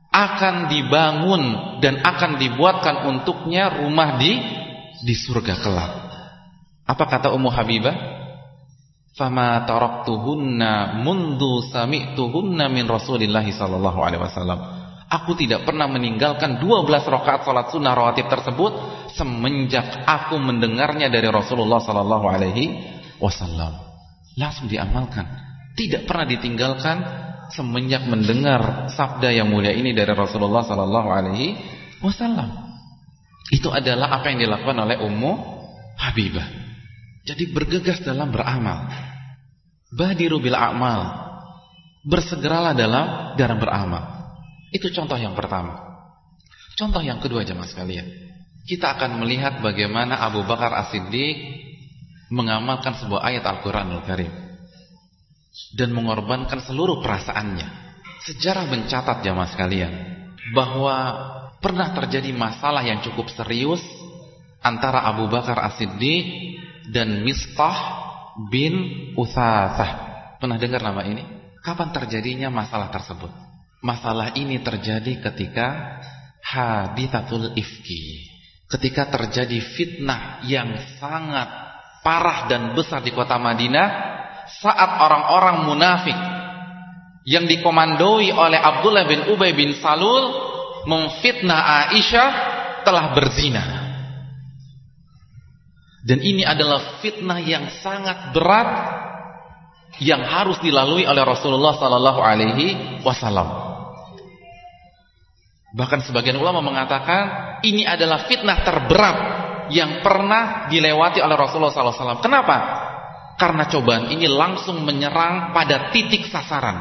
akan 0.09 0.73
dibangun 0.73 1.43
dan 1.85 2.01
akan 2.01 2.41
dibuatkan 2.41 3.05
untuknya 3.05 3.69
rumah 3.69 4.17
di 4.17 4.41
di 5.05 5.13
surga 5.13 5.55
kelak 5.61 5.91
apa 6.89 7.03
kata 7.05 7.29
Ummu 7.29 7.49
Habibah 7.53 7.95
fama 9.13 9.61
taraktuhunna 9.69 11.05
mundu 11.05 11.61
sami'tuhunna 11.69 12.65
min 12.73 12.89
Rasulillah 12.89 13.45
sallallahu 13.45 13.99
alaihi 14.01 14.21
wasallam 14.25 14.79
Aku 15.09 15.33
tidak 15.33 15.65
pernah 15.65 15.89
meninggalkan 15.89 16.61
12 16.61 16.85
rakaat 16.85 17.41
salat 17.41 17.73
sunnah 17.73 17.97
rawatib 17.97 18.29
tersebut 18.29 18.77
semenjak 19.17 20.05
aku 20.05 20.37
mendengarnya 20.37 21.09
dari 21.09 21.25
Rasulullah 21.33 21.81
sallallahu 21.81 22.29
alaihi 22.29 22.77
wasallam. 23.17 23.73
Langsung 24.37 24.69
diamalkan. 24.69 25.25
Tidak 25.73 26.05
pernah 26.05 26.29
ditinggalkan 26.29 26.97
semenjak 27.49 28.05
mendengar 28.05 28.91
sabda 28.93 29.33
yang 29.33 29.49
mulia 29.49 29.73
ini 29.73 29.93
dari 29.93 30.13
Rasulullah 30.13 30.65
sallallahu 30.65 31.09
alaihi 31.09 31.57
wasallam. 32.01 32.69
Itu 33.49 33.73
adalah 33.73 34.21
apa 34.21 34.29
yang 34.29 34.45
dilakukan 34.45 34.77
oleh 34.77 34.97
Ummu 35.01 35.31
Habibah. 35.97 36.47
Jadi 37.25 37.49
bergegas 37.49 38.01
dalam 38.05 38.29
beramal. 38.29 38.89
Badiru 39.89 40.37
bil 40.37 40.53
a'mal. 40.53 41.29
Bersegeralah 42.05 42.77
dalam 42.77 43.35
dalam 43.35 43.57
beramal. 43.57 44.03
Itu 44.69 44.93
contoh 44.93 45.17
yang 45.17 45.33
pertama. 45.33 45.81
Contoh 46.77 47.01
yang 47.01 47.19
kedua 47.19 47.43
jemaah 47.43 47.67
sekalian. 47.67 48.07
Kita 48.69 48.95
akan 48.95 49.25
melihat 49.25 49.59
bagaimana 49.65 50.21
Abu 50.21 50.45
Bakar 50.45 50.71
As-Siddiq 50.85 51.35
mengamalkan 52.29 52.93
sebuah 53.01 53.25
ayat 53.25 53.43
Al-Qur'anul 53.43 54.05
Karim 54.05 54.48
dan 55.73 55.93
mengorbankan 55.93 56.63
seluruh 56.65 57.01
perasaannya. 57.03 57.89
Sejarah 58.25 58.67
mencatat 58.67 59.23
jemaah 59.23 59.49
sekalian 59.49 59.93
bahwa 60.51 60.97
pernah 61.63 61.91
terjadi 61.95 62.31
masalah 62.35 62.83
yang 62.83 62.99
cukup 63.05 63.31
serius 63.31 63.79
antara 64.59 65.07
Abu 65.07 65.31
Bakar 65.31 65.59
As-Siddiq 65.59 66.25
dan 66.91 67.23
Mistah 67.23 67.77
bin 68.51 68.73
Uthathah. 69.15 69.91
Pernah 70.39 70.57
dengar 70.59 70.83
nama 70.83 71.03
ini? 71.03 71.23
Kapan 71.59 71.91
terjadinya 71.91 72.47
masalah 72.47 72.87
tersebut? 72.91 73.31
Masalah 73.79 74.35
ini 74.35 74.59
terjadi 74.59 75.19
ketika 75.31 75.99
hadithatul 76.43 77.55
ifki. 77.55 78.27
Ketika 78.69 79.07
terjadi 79.11 79.59
fitnah 79.75 80.43
yang 80.45 80.75
sangat 80.99 81.47
parah 82.03 82.47
dan 82.47 82.75
besar 82.75 83.03
di 83.03 83.11
kota 83.11 83.35
Madinah 83.35 83.87
saat 84.57 84.89
orang-orang 84.97 85.69
munafik 85.69 86.17
yang 87.29 87.45
dikomandoi 87.45 88.33
oleh 88.33 88.57
Abdullah 88.57 89.05
bin 89.05 89.29
Ubay 89.29 89.53
bin 89.53 89.77
Salul 89.77 90.33
memfitnah 90.89 91.93
Aisyah 91.93 92.31
telah 92.81 93.13
berzina. 93.13 93.65
Dan 96.01 96.23
ini 96.25 96.41
adalah 96.41 97.03
fitnah 97.03 97.37
yang 97.43 97.69
sangat 97.83 98.33
berat 98.33 98.69
yang 99.99 100.23
harus 100.23 100.57
dilalui 100.63 101.03
oleh 101.03 101.21
Rasulullah 101.21 101.75
sallallahu 101.75 102.21
alaihi 102.23 102.67
wasallam. 103.03 103.69
Bahkan 105.69 106.01
sebagian 106.01 106.39
ulama 106.39 106.65
mengatakan 106.65 107.61
ini 107.61 107.85
adalah 107.85 108.25
fitnah 108.25 108.65
terberat 108.65 109.17
yang 109.69 110.01
pernah 110.01 110.65
dilewati 110.65 111.21
oleh 111.21 111.37
Rasulullah 111.37 111.69
SAW. 111.69 112.25
Kenapa? 112.25 112.88
Karena 113.39 113.71
cobaan 113.71 114.11
ini 114.11 114.27
langsung 114.27 114.83
menyerang 114.83 115.55
pada 115.55 115.95
titik 115.95 116.27
sasaran, 116.27 116.75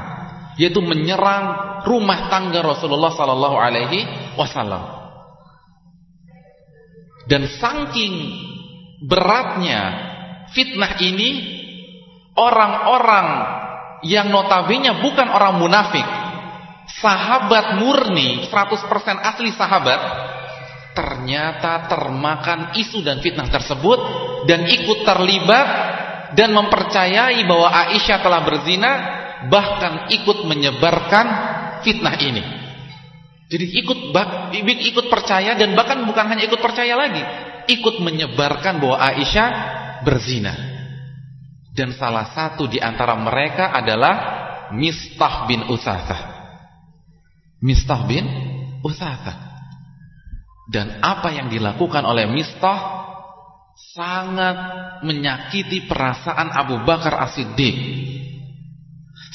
yaitu 0.59 0.83
menyerang 0.83 1.79
rumah 1.87 2.27
tangga 2.27 2.59
Rasulullah 2.67 3.15
SAW. 3.15 4.83
Dan 7.31 7.47
saking 7.47 8.15
beratnya 9.07 9.83
fitnah 10.51 10.99
ini, 10.99 11.31
orang-orang 12.35 13.27
yang 14.03 14.27
notabene 14.35 14.99
bukan 14.99 15.31
orang 15.31 15.63
munafik, 15.63 16.07
sahabat 16.99 17.79
murni 17.79 18.51
100% 18.51 18.91
asli 19.23 19.55
sahabat 19.55 20.01
ternyata 20.99 21.87
termakan 21.87 22.75
isu 22.75 23.07
dan 23.07 23.23
fitnah 23.23 23.47
tersebut 23.47 23.99
dan 24.51 24.67
ikut 24.67 25.07
terlibat 25.07 25.88
dan 26.37 26.53
mempercayai 26.53 27.41
bahwa 27.49 27.69
Aisyah 27.69 28.19
telah 28.21 28.41
berzina 28.45 28.93
bahkan 29.49 30.11
ikut 30.13 30.45
menyebarkan 30.45 31.27
fitnah 31.87 32.17
ini. 32.21 32.45
Jadi 33.49 33.65
ikut 33.81 33.99
ikut 34.93 35.07
percaya 35.09 35.57
dan 35.57 35.73
bahkan 35.73 36.05
bukan 36.05 36.27
hanya 36.29 36.45
ikut 36.45 36.61
percaya 36.61 36.93
lagi 36.99 37.23
ikut 37.69 38.01
menyebarkan 38.01 38.81
bahwa 38.81 38.99
Aisyah 38.99 39.49
berzina. 40.03 40.57
Dan 41.73 41.95
salah 41.95 42.35
satu 42.35 42.67
di 42.67 42.83
antara 42.83 43.15
mereka 43.15 43.71
adalah 43.71 44.15
Mistah 44.75 45.47
bin 45.47 45.63
Utsasah 45.71 46.39
Mistah 47.59 48.07
bin 48.07 48.25
Uthatha. 48.87 49.35
Dan 50.69 51.01
apa 51.01 51.33
yang 51.33 51.49
dilakukan 51.49 52.05
oleh 52.05 52.29
Mistah 52.29 52.98
sangat 53.99 54.59
menyakiti 55.03 55.87
perasaan 55.91 56.55
Abu 56.55 56.83
Bakar 56.87 57.19
As-Siddiq. 57.19 57.77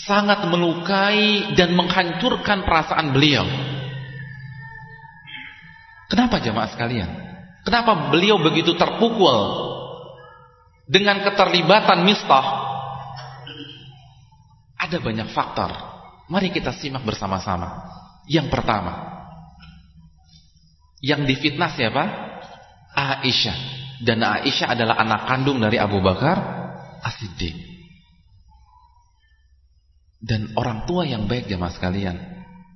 Sangat 0.03 0.47
melukai 0.51 1.55
dan 1.55 1.75
menghancurkan 1.79 2.67
perasaan 2.67 3.15
beliau. 3.15 3.47
Kenapa 6.11 6.43
jemaah 6.43 6.69
sekalian? 6.71 7.09
Kenapa 7.63 8.11
beliau 8.11 8.35
begitu 8.39 8.75
terpukul 8.75 9.39
dengan 10.91 11.23
keterlibatan 11.23 12.03
Mistah? 12.03 12.47
Ada 14.75 14.99
banyak 14.99 15.31
faktor. 15.31 15.71
Mari 16.27 16.51
kita 16.51 16.75
simak 16.75 17.07
bersama-sama. 17.07 17.91
Yang 18.23 18.55
pertama 18.55 19.11
Yang 21.03 21.35
difitnah 21.35 21.75
siapa? 21.75 22.03
Aisyah 22.95 23.82
Dan 24.03 24.19
Aisyah 24.19 24.75
adalah 24.75 24.99
anak 24.99 25.31
kandung 25.31 25.63
dari 25.63 25.79
Abu 25.79 26.03
Bakar 26.03 26.35
As-Siddiq 26.99 27.55
Dan 30.19 30.51
orang 30.59 30.83
tua 30.83 31.07
yang 31.07 31.25
baik 31.25 31.47
jemaah 31.47 31.71
sekalian 31.71 32.15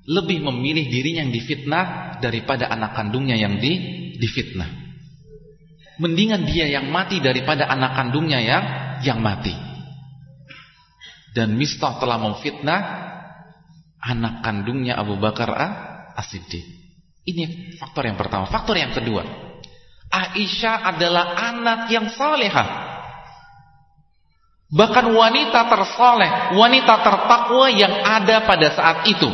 Lebih 0.08 0.40
memilih 0.40 0.88
dirinya 0.88 1.28
yang 1.28 1.36
difitnah 1.36 1.86
Daripada 2.24 2.72
anak 2.72 2.96
kandungnya 2.96 3.36
yang 3.36 3.60
di, 3.60 3.74
difitnah 4.16 4.88
Mendingan 6.00 6.48
dia 6.48 6.72
yang 6.72 6.88
mati 6.88 7.20
daripada 7.20 7.68
anak 7.68 7.92
kandungnya 8.00 8.40
yang 8.40 8.64
yang 9.04 9.20
mati 9.20 9.52
Dan 11.36 11.60
Mistah 11.60 12.00
telah 12.00 12.18
memfitnah 12.24 13.08
anak 14.08 14.46
kandungnya 14.46 14.96
Abu 14.96 15.20
Bakar 15.20 15.52
As-Siddiq. 16.16 16.64
Ini 17.28 17.76
faktor 17.76 18.08
yang 18.08 18.16
pertama. 18.16 18.48
Faktor 18.48 18.80
yang 18.80 18.96
kedua, 18.96 19.47
Aisyah 20.08 20.96
adalah 20.96 21.36
anak 21.36 21.80
yang 21.92 22.08
salehah. 22.16 22.88
Bahkan 24.68 25.06
wanita 25.16 25.72
tersoleh, 25.72 26.60
wanita 26.60 26.94
tertakwa 27.00 27.72
yang 27.72 28.04
ada 28.04 28.44
pada 28.44 28.68
saat 28.76 28.98
itu 29.08 29.30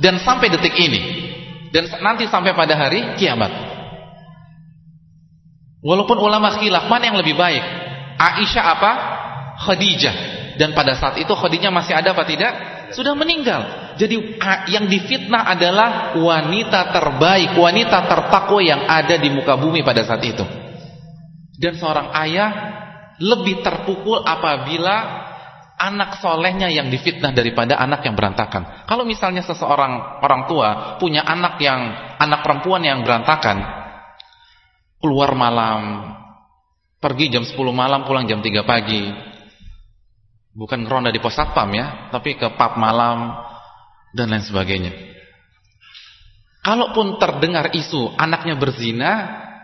dan 0.00 0.20
sampai 0.20 0.52
detik 0.52 0.76
ini. 0.76 1.24
dan 1.74 1.90
nanti 2.06 2.30
sampai 2.30 2.54
pada 2.54 2.78
hari 2.78 3.18
kiamat. 3.18 3.50
Walaupun 5.82 6.16
ulama 6.22 6.54
khilaf 6.54 6.86
mana 6.86 7.10
yang 7.10 7.18
lebih 7.18 7.34
baik? 7.34 7.60
Aisyah 8.14 8.64
apa? 8.78 8.92
Khadijah. 9.58 10.16
Dan 10.54 10.70
pada 10.70 10.94
saat 10.94 11.18
itu 11.18 11.34
Khadijah 11.34 11.74
masih 11.74 11.98
ada 11.98 12.14
apa 12.14 12.22
tidak? 12.22 12.52
Sudah 12.94 13.18
meninggal. 13.18 13.83
Jadi 13.94 14.38
yang 14.74 14.90
difitnah 14.90 15.46
adalah 15.54 16.18
wanita 16.18 16.90
terbaik, 16.90 17.54
wanita 17.54 17.98
tertakwa 18.10 18.60
yang 18.60 18.82
ada 18.90 19.14
di 19.14 19.30
muka 19.30 19.54
bumi 19.54 19.86
pada 19.86 20.02
saat 20.02 20.22
itu. 20.26 20.42
Dan 21.54 21.78
seorang 21.78 22.10
ayah 22.26 22.50
lebih 23.22 23.62
terpukul 23.62 24.26
apabila 24.26 25.22
anak 25.78 26.18
solehnya 26.18 26.70
yang 26.70 26.90
difitnah 26.90 27.30
daripada 27.30 27.78
anak 27.78 28.02
yang 28.06 28.18
berantakan. 28.18 28.86
Kalau 28.86 29.06
misalnya 29.06 29.46
seseorang 29.46 30.22
orang 30.22 30.46
tua 30.50 30.98
punya 30.98 31.22
anak 31.22 31.58
yang 31.62 31.80
anak 32.18 32.42
perempuan 32.42 32.82
yang 32.82 33.06
berantakan, 33.06 33.62
keluar 34.98 35.34
malam, 35.38 36.10
pergi 36.98 37.30
jam 37.30 37.46
10 37.46 37.54
malam, 37.70 38.02
pulang 38.08 38.26
jam 38.26 38.42
3 38.42 38.64
pagi. 38.66 39.12
Bukan 40.54 40.86
ronda 40.86 41.10
di 41.10 41.18
pos 41.18 41.34
satpam 41.34 41.70
ya, 41.74 42.10
tapi 42.14 42.38
ke 42.38 42.46
pub 42.54 42.72
malam 42.78 43.53
dan 44.14 44.30
lain 44.30 44.46
sebagainya. 44.46 44.94
Kalaupun 46.64 47.20
terdengar 47.20 47.74
isu 47.76 48.16
anaknya 48.16 48.56
berzina, 48.56 49.12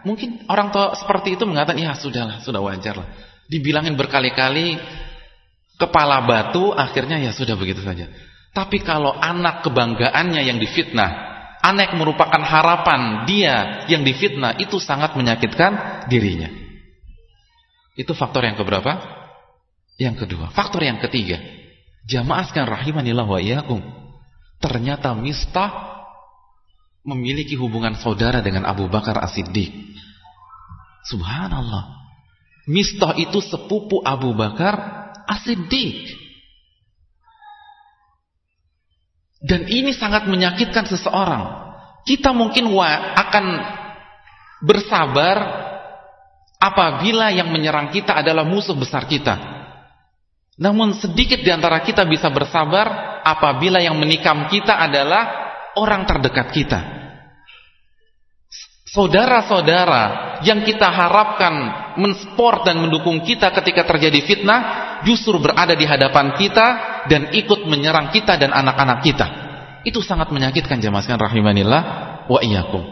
mungkin 0.04 0.44
orang 0.52 0.68
tua 0.68 0.92
seperti 0.98 1.38
itu 1.38 1.48
mengatakan, 1.48 1.80
ya 1.80 1.96
sudahlah, 1.96 2.44
sudah 2.44 2.60
wajar 2.60 3.00
lah. 3.00 3.08
Dibilangin 3.48 3.96
berkali-kali 3.96 4.76
kepala 5.80 6.20
batu 6.28 6.76
akhirnya 6.76 7.16
ya 7.16 7.32
sudah 7.32 7.56
begitu 7.56 7.80
saja. 7.80 8.12
Tapi 8.52 8.84
kalau 8.84 9.16
anak 9.16 9.64
kebanggaannya 9.64 10.44
yang 10.44 10.60
difitnah, 10.60 11.08
anak 11.64 11.96
merupakan 11.96 12.42
harapan 12.42 13.24
dia 13.24 13.86
yang 13.88 14.04
difitnah 14.04 14.60
itu 14.60 14.76
sangat 14.76 15.16
menyakitkan 15.16 16.04
dirinya. 16.12 16.52
Itu 17.96 18.12
faktor 18.12 18.44
yang 18.44 18.60
keberapa? 18.60 18.96
Yang 19.96 20.26
kedua. 20.26 20.52
Faktor 20.52 20.84
yang 20.84 21.00
ketiga. 21.00 21.40
Jamaah 22.08 22.44
sekalian 22.48 22.70
rahimanillah 22.72 23.26
wa 23.28 23.40
iyyakum. 23.40 23.99
Ternyata 24.60 25.16
Mistah 25.16 25.90
memiliki 27.00 27.56
hubungan 27.56 27.96
saudara 27.96 28.44
dengan 28.44 28.68
Abu 28.68 28.86
Bakar 28.92 29.16
As-Siddiq. 29.24 29.72
Subhanallah. 31.08 31.96
Mistah 32.68 33.16
itu 33.16 33.40
sepupu 33.40 34.04
Abu 34.04 34.36
Bakar 34.36 35.00
Asidik. 35.26 36.12
Dan 39.40 39.64
ini 39.72 39.96
sangat 39.96 40.28
menyakitkan 40.28 40.84
seseorang. 40.84 41.72
Kita 42.04 42.36
mungkin 42.36 42.68
akan 42.76 43.44
bersabar 44.60 45.36
apabila 46.60 47.32
yang 47.32 47.48
menyerang 47.48 47.88
kita 47.88 48.20
adalah 48.20 48.44
musuh 48.44 48.76
besar 48.76 49.08
kita. 49.08 49.40
Namun 50.60 50.92
sedikit 51.00 51.40
di 51.40 51.48
antara 51.48 51.80
kita 51.80 52.04
bisa 52.04 52.28
bersabar 52.28 53.09
apabila 53.22 53.80
yang 53.80 53.96
menikam 53.96 54.48
kita 54.48 54.76
adalah 54.76 55.50
orang 55.76 56.06
terdekat 56.08 56.48
kita. 56.50 56.80
Saudara-saudara 58.90 60.42
yang 60.42 60.66
kita 60.66 60.90
harapkan 60.90 61.54
mensport 61.94 62.66
dan 62.66 62.82
mendukung 62.82 63.22
kita 63.22 63.54
ketika 63.54 63.86
terjadi 63.86 64.18
fitnah 64.26 64.60
justru 65.06 65.38
berada 65.38 65.78
di 65.78 65.86
hadapan 65.86 66.34
kita 66.34 66.66
dan 67.06 67.30
ikut 67.30 67.70
menyerang 67.70 68.10
kita 68.10 68.34
dan 68.34 68.50
anak-anak 68.50 68.98
kita. 69.06 69.26
Itu 69.86 70.02
sangat 70.02 70.34
menyakitkan 70.34 70.82
jemaah 70.82 71.06
rahimanillah 71.06 71.82
wa 72.26 72.42
iyyakum. 72.42 72.82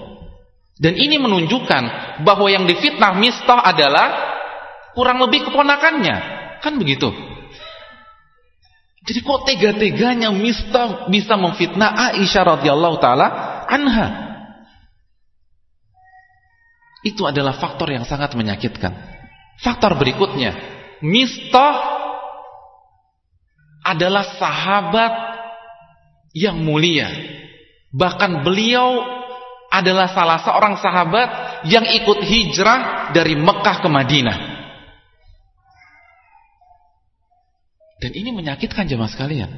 Dan 0.78 0.94
ini 0.94 1.18
menunjukkan 1.18 1.82
bahwa 2.22 2.46
yang 2.46 2.62
difitnah 2.70 3.18
Mistah 3.18 3.66
adalah 3.66 4.06
kurang 4.94 5.18
lebih 5.18 5.50
keponakannya. 5.50 6.16
Kan 6.62 6.78
begitu? 6.78 7.10
Jadi 9.08 9.24
kok 9.24 9.48
tega-teganya 9.48 10.28
Mistah 10.28 11.08
bisa 11.08 11.40
memfitnah 11.40 12.12
Aisyah 12.12 12.60
radhiyallahu 12.60 13.00
taala 13.00 13.26
anha? 13.64 14.28
Itu 17.00 17.24
adalah 17.24 17.56
faktor 17.56 17.88
yang 17.88 18.04
sangat 18.04 18.36
menyakitkan. 18.36 18.92
Faktor 19.64 19.96
berikutnya, 19.96 20.52
Mistah 21.00 21.96
adalah 23.80 24.28
sahabat 24.36 25.12
yang 26.36 26.60
mulia. 26.60 27.08
Bahkan 27.88 28.44
beliau 28.44 29.08
adalah 29.72 30.12
salah 30.12 30.44
seorang 30.44 30.76
sahabat 30.76 31.28
yang 31.64 31.88
ikut 31.88 32.20
hijrah 32.20 33.08
dari 33.16 33.32
Mekah 33.40 33.76
ke 33.80 33.88
Madinah. 33.88 34.38
Dan 37.98 38.14
ini 38.14 38.30
menyakitkan 38.30 38.86
jemaah 38.86 39.10
sekalian. 39.10 39.50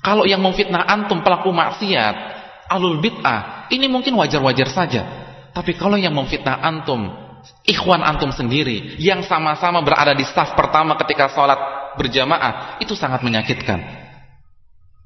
Kalau 0.00 0.24
yang 0.24 0.40
memfitnah 0.40 0.86
antum 0.86 1.20
pelaku 1.20 1.50
maksiat, 1.50 2.14
alul 2.70 3.02
bid'ah, 3.02 3.68
ini 3.74 3.90
mungkin 3.90 4.16
wajar-wajar 4.16 4.70
saja. 4.70 5.02
Tapi 5.50 5.74
kalau 5.74 5.98
yang 5.98 6.14
memfitnah 6.14 6.62
antum, 6.62 7.10
ikhwan 7.66 8.00
antum 8.00 8.30
sendiri, 8.30 8.96
yang 9.02 9.26
sama-sama 9.26 9.82
berada 9.82 10.14
di 10.14 10.22
saf 10.22 10.54
pertama 10.54 10.94
ketika 11.02 11.28
sholat 11.34 11.58
berjamaah, 11.98 12.78
itu 12.78 12.94
sangat 12.94 13.26
menyakitkan. 13.26 13.82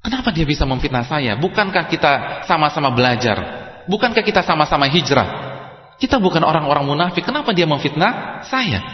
Kenapa 0.05 0.29
dia 0.37 0.45
bisa 0.45 0.69
memfitnah 0.69 1.09
saya? 1.09 1.33
Bukankah 1.41 1.89
kita 1.89 2.45
sama-sama 2.45 2.93
belajar? 2.93 3.65
Bukankah 3.89 4.21
kita 4.21 4.45
sama-sama 4.45 4.85
hijrah? 4.85 5.57
Kita 5.97 6.21
bukan 6.21 6.45
orang-orang 6.45 6.85
munafik. 6.85 7.25
Kenapa 7.25 7.57
dia 7.57 7.65
memfitnah 7.65 8.45
saya? 8.45 8.85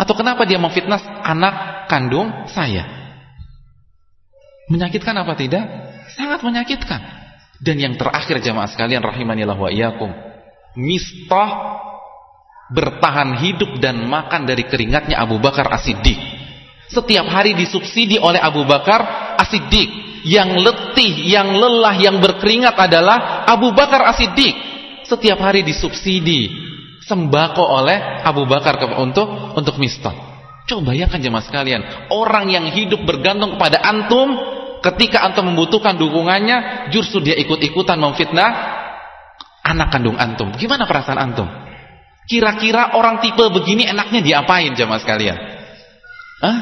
Atau 0.00 0.16
kenapa 0.16 0.48
dia 0.48 0.56
memfitnah 0.56 1.20
anak 1.20 1.86
kandung 1.92 2.48
saya? 2.48 3.03
Menyakitkan 4.68 5.12
apa 5.12 5.36
tidak? 5.36 5.64
Sangat 6.16 6.40
menyakitkan. 6.40 7.00
Dan 7.60 7.76
yang 7.80 7.94
terakhir 7.96 8.40
jamaah 8.40 8.68
sekalian 8.68 9.04
rahimanillah 9.04 9.56
wa 9.56 9.68
iyyakum. 9.68 10.10
Mistah 10.74 11.80
bertahan 12.72 13.44
hidup 13.44 13.78
dan 13.78 14.08
makan 14.08 14.48
dari 14.48 14.64
keringatnya 14.64 15.20
Abu 15.20 15.36
Bakar 15.38 15.68
As-Siddiq. 15.68 16.16
Setiap 16.88 17.26
hari 17.28 17.52
disubsidi 17.56 18.16
oleh 18.16 18.40
Abu 18.40 18.64
Bakar 18.64 19.34
As-Siddiq. 19.40 20.04
Yang 20.24 20.64
letih, 20.64 21.12
yang 21.28 21.52
lelah, 21.52 22.00
yang 22.00 22.16
berkeringat 22.16 22.72
adalah 22.80 23.44
Abu 23.44 23.76
Bakar 23.76 24.08
As-Siddiq. 24.08 24.56
Setiap 25.04 25.36
hari 25.36 25.60
disubsidi 25.60 26.48
sembako 27.04 27.60
oleh 27.60 28.24
Abu 28.24 28.48
Bakar 28.48 28.80
untuk 28.96 29.28
untuk 29.52 29.76
Mistah. 29.76 30.32
Coba 30.64 30.96
bayangkan 30.96 31.20
jemaah 31.20 31.44
sekalian, 31.44 32.08
orang 32.08 32.48
yang 32.48 32.72
hidup 32.72 33.04
bergantung 33.04 33.60
kepada 33.60 33.84
antum 33.84 34.32
ketika 34.84 35.24
antum 35.24 35.48
membutuhkan 35.48 35.96
dukungannya, 35.96 36.90
justru 36.92 37.24
dia 37.24 37.32
ikut-ikutan 37.40 37.96
memfitnah 37.96 38.50
anak 39.64 39.88
kandung 39.88 40.20
antum. 40.20 40.52
Gimana 40.60 40.84
perasaan 40.84 41.16
antum? 41.16 41.48
Kira-kira 42.28 42.96
orang 42.96 43.24
tipe 43.24 43.44
begini 43.48 43.88
enaknya 43.88 44.20
diapain 44.20 44.76
jamaah 44.76 45.00
sekalian? 45.00 45.36
Hah? 46.44 46.58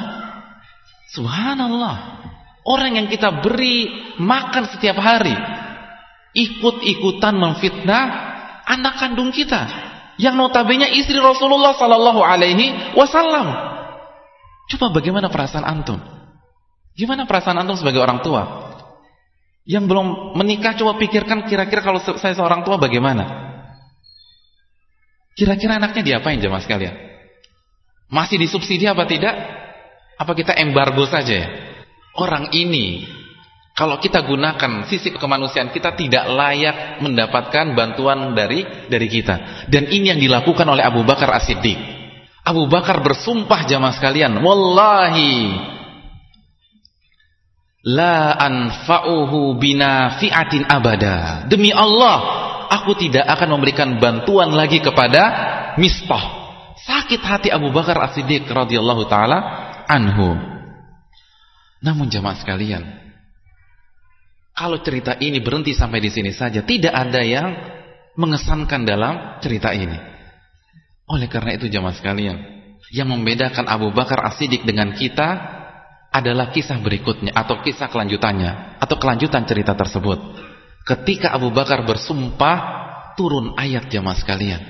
Subhanallah. 1.10 2.22
Orang 2.62 2.94
yang 2.94 3.10
kita 3.10 3.42
beri 3.42 3.90
makan 4.22 4.70
setiap 4.70 5.02
hari 5.02 5.34
ikut-ikutan 6.32 7.34
memfitnah 7.34 8.04
anak 8.70 9.02
kandung 9.02 9.34
kita 9.34 9.66
yang 10.22 10.38
notabene 10.38 10.94
istri 10.94 11.18
Rasulullah 11.18 11.74
sallallahu 11.74 12.22
alaihi 12.22 12.94
wasallam. 12.94 13.50
Coba 14.70 14.94
bagaimana 14.94 15.26
perasaan 15.26 15.66
antum? 15.66 16.21
Gimana 16.92 17.24
perasaan 17.24 17.56
antum 17.60 17.76
sebagai 17.76 18.04
orang 18.04 18.20
tua? 18.20 18.72
Yang 19.64 19.84
belum 19.94 20.36
menikah 20.36 20.74
coba 20.74 20.98
pikirkan 20.98 21.46
kira-kira 21.46 21.80
kalau 21.80 22.02
saya 22.02 22.34
seorang 22.34 22.66
tua 22.66 22.76
bagaimana? 22.76 23.52
Kira-kira 25.32 25.80
anaknya 25.80 26.02
diapain 26.02 26.36
jemaah 26.42 26.60
sekalian? 26.60 26.92
Masih 28.12 28.36
disubsidi 28.36 28.84
apa 28.84 29.08
tidak? 29.08 29.32
Apa 30.20 30.36
kita 30.36 30.52
embargo 30.60 31.08
saja 31.08 31.32
ya? 31.32 31.48
Orang 32.12 32.52
ini 32.52 33.08
kalau 33.72 33.96
kita 33.96 34.20
gunakan 34.20 34.84
sisi 34.84 35.16
kemanusiaan 35.16 35.72
kita 35.72 35.96
tidak 35.96 36.28
layak 36.28 37.00
mendapatkan 37.00 37.72
bantuan 37.72 38.36
dari 38.36 38.68
dari 38.84 39.08
kita. 39.08 39.64
Dan 39.72 39.88
ini 39.88 40.12
yang 40.12 40.20
dilakukan 40.20 40.68
oleh 40.68 40.84
Abu 40.84 41.08
Bakar 41.08 41.32
As-Siddiq. 41.32 41.80
Abu 42.44 42.68
Bakar 42.68 43.00
bersumpah 43.00 43.64
jamaah 43.64 43.96
sekalian, 43.96 44.36
wallahi 44.44 45.56
La 47.82 48.38
anfa'uhu 48.38 49.58
binafi'atin 49.58 50.70
abada. 50.70 51.50
Demi 51.50 51.74
Allah, 51.74 52.16
aku 52.70 52.94
tidak 52.94 53.26
akan 53.26 53.58
memberikan 53.58 53.98
bantuan 53.98 54.54
lagi 54.54 54.78
kepada 54.78 55.22
Mistah. 55.82 56.42
Sakit 56.82 57.18
hati 57.22 57.48
Abu 57.50 57.74
Bakar 57.74 57.98
As-Siddiq 57.98 58.46
radhiyallahu 58.46 59.02
taala 59.10 59.38
anhu. 59.90 60.38
Namun 61.82 62.06
jamaah 62.06 62.38
sekalian, 62.38 62.86
kalau 64.54 64.78
cerita 64.78 65.18
ini 65.18 65.42
berhenti 65.42 65.74
sampai 65.74 65.98
di 65.98 66.10
sini 66.14 66.30
saja, 66.30 66.62
tidak 66.62 66.94
ada 66.94 67.18
yang 67.18 67.50
mengesankan 68.14 68.86
dalam 68.86 69.42
cerita 69.42 69.74
ini. 69.74 69.98
Oleh 71.10 71.26
karena 71.26 71.58
itu 71.58 71.66
jamaah 71.66 71.98
sekalian, 71.98 72.38
yang 72.94 73.10
membedakan 73.10 73.66
Abu 73.66 73.90
Bakar 73.90 74.22
As-Siddiq 74.22 74.62
dengan 74.62 74.94
kita 74.94 75.61
adalah 76.12 76.52
kisah 76.52 76.76
berikutnya 76.84 77.32
atau 77.32 77.64
kisah 77.64 77.88
kelanjutannya 77.88 78.76
atau 78.78 78.96
kelanjutan 79.00 79.48
cerita 79.48 79.72
tersebut. 79.72 80.20
Ketika 80.84 81.32
Abu 81.32 81.48
Bakar 81.48 81.88
bersumpah, 81.88 82.58
turun 83.16 83.56
ayat 83.56 83.88
jamaah 83.88 84.18
sekalian. 84.20 84.62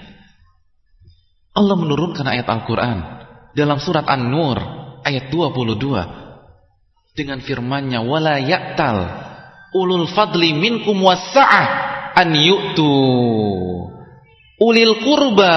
Allah 1.53 1.77
menurunkan 1.77 2.25
ayat 2.25 2.47
Al-Quran 2.49 2.99
dalam 3.53 3.77
surat 3.83 4.07
An-Nur 4.09 4.57
ayat 5.05 5.29
22 5.29 7.13
dengan 7.13 7.39
firman-Nya 7.45 8.01
wala 8.07 8.41
ya'tal 8.41 8.99
ulul 9.77 10.09
fadli 10.09 10.57
minkum 10.57 10.97
wasa'ah 10.97 11.67
an 12.17 12.33
yu'tu 12.33 12.93
ulil 14.63 14.95
qurba 15.05 15.57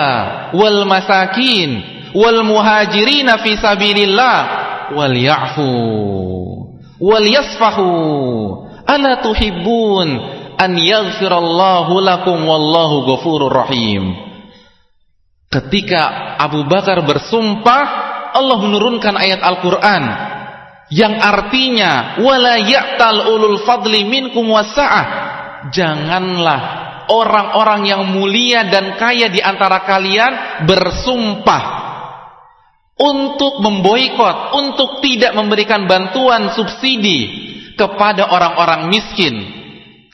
wal 0.52 0.84
masakin 0.84 1.80
wal 2.12 2.44
muhajirin 2.44 3.32
fi 3.40 3.52
sabilillah 3.56 4.65
wal 4.94 5.16
ya'fu 5.16 5.72
wal 7.02 7.26
yasfahu 7.28 7.90
ala 8.86 9.20
tuhibbun 9.26 10.08
an 10.56 10.72
yaghfirallahu 10.78 12.00
lakum 12.00 12.38
wallahu 12.46 13.08
ghafurur 13.10 13.52
rahim. 13.52 14.16
Ketika 15.52 16.36
Abu 16.40 16.68
Bakar 16.68 17.00
bersumpah, 17.08 17.84
Allah 18.36 18.60
menurunkan 18.60 19.16
ayat 19.16 19.40
Al-Quran 19.40 20.04
yang 20.92 21.16
artinya 21.18 22.20
wala 22.20 22.60
ya'tal 22.60 23.32
ulul 23.32 23.64
fadli 23.64 24.04
minkum 24.04 24.52
wasa'ah. 24.52 25.06
Janganlah 25.72 26.62
orang-orang 27.10 27.90
yang 27.90 28.04
mulia 28.06 28.68
dan 28.70 29.00
kaya 29.00 29.32
di 29.32 29.42
antara 29.42 29.82
kalian 29.82 30.66
bersumpah 30.68 31.85
untuk 32.96 33.60
memboikot, 33.60 34.56
untuk 34.56 35.04
tidak 35.04 35.36
memberikan 35.36 35.84
bantuan 35.84 36.56
subsidi 36.56 37.52
kepada 37.76 38.32
orang-orang 38.32 38.88
miskin 38.88 39.36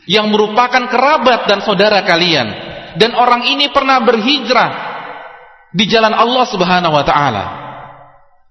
yang 0.10 0.34
merupakan 0.34 0.90
kerabat 0.90 1.46
dan 1.46 1.62
saudara 1.62 2.02
kalian. 2.02 2.74
Dan 2.98 3.16
orang 3.16 3.48
ini 3.48 3.72
pernah 3.72 4.04
berhijrah 4.04 4.72
di 5.72 5.88
jalan 5.88 6.12
Allah 6.12 6.46
Subhanahu 6.50 6.92
wa 6.92 7.06
taala. 7.06 7.46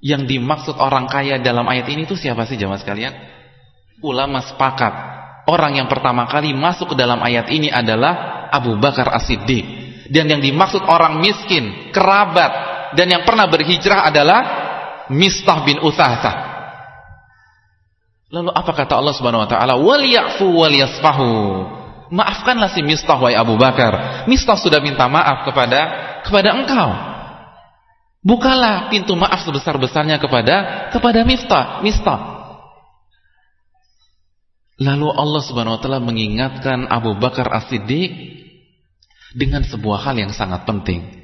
Yang 0.00 0.32
dimaksud 0.32 0.80
orang 0.80 1.04
kaya 1.12 1.36
dalam 1.36 1.68
ayat 1.68 1.84
ini 1.92 2.08
itu 2.08 2.16
siapa 2.16 2.48
sih 2.48 2.56
jemaah 2.56 2.80
sekalian? 2.80 3.12
Ulama 4.00 4.40
sepakat, 4.40 4.94
orang 5.44 5.76
yang 5.76 5.92
pertama 5.92 6.24
kali 6.24 6.56
masuk 6.56 6.94
ke 6.94 6.96
dalam 6.96 7.20
ayat 7.20 7.52
ini 7.52 7.68
adalah 7.68 8.48
Abu 8.48 8.80
Bakar 8.80 9.12
As-Siddiq. 9.12 9.82
Dan 10.08 10.32
yang 10.32 10.40
dimaksud 10.40 10.80
orang 10.88 11.20
miskin, 11.20 11.92
kerabat 11.92 12.69
dan 12.94 13.06
yang 13.06 13.22
pernah 13.22 13.46
berhijrah 13.46 14.06
adalah 14.08 14.40
Mistah 15.10 15.66
bin 15.66 15.82
Utsasah. 15.82 16.36
Lalu 18.30 18.50
apa 18.54 18.70
kata 18.70 18.94
Allah 18.94 19.14
Subhanahu 19.14 19.42
wa 19.42 19.50
taala? 19.50 19.74
"Wal 19.78 20.06
ya'fu 20.06 20.46
wal 20.46 20.70
yasfahu." 20.70 21.30
Maafkanlah 22.10 22.74
si 22.74 22.82
Mistah 22.82 23.18
wahai 23.18 23.38
Abu 23.38 23.54
Bakar. 23.54 24.26
Mistah 24.26 24.58
sudah 24.58 24.82
minta 24.82 25.06
maaf 25.06 25.46
kepada 25.46 25.80
kepada 26.26 26.58
engkau. 26.58 26.90
Bukalah 28.20 28.90
pintu 28.90 29.14
maaf 29.14 29.46
sebesar-besarnya 29.46 30.18
kepada 30.18 30.90
kepada 30.90 31.22
Miftah, 31.22 31.82
Miftah. 31.82 32.20
Lalu 34.80 35.12
Allah 35.12 35.42
Subhanahu 35.44 35.76
wa 35.76 35.80
taala 35.80 36.00
mengingatkan 36.00 36.88
Abu 36.88 37.14
Bakar 37.18 37.46
As-Siddiq 37.52 38.10
dengan 39.36 39.62
sebuah 39.62 40.02
hal 40.02 40.18
yang 40.18 40.32
sangat 40.34 40.66
penting. 40.66 41.19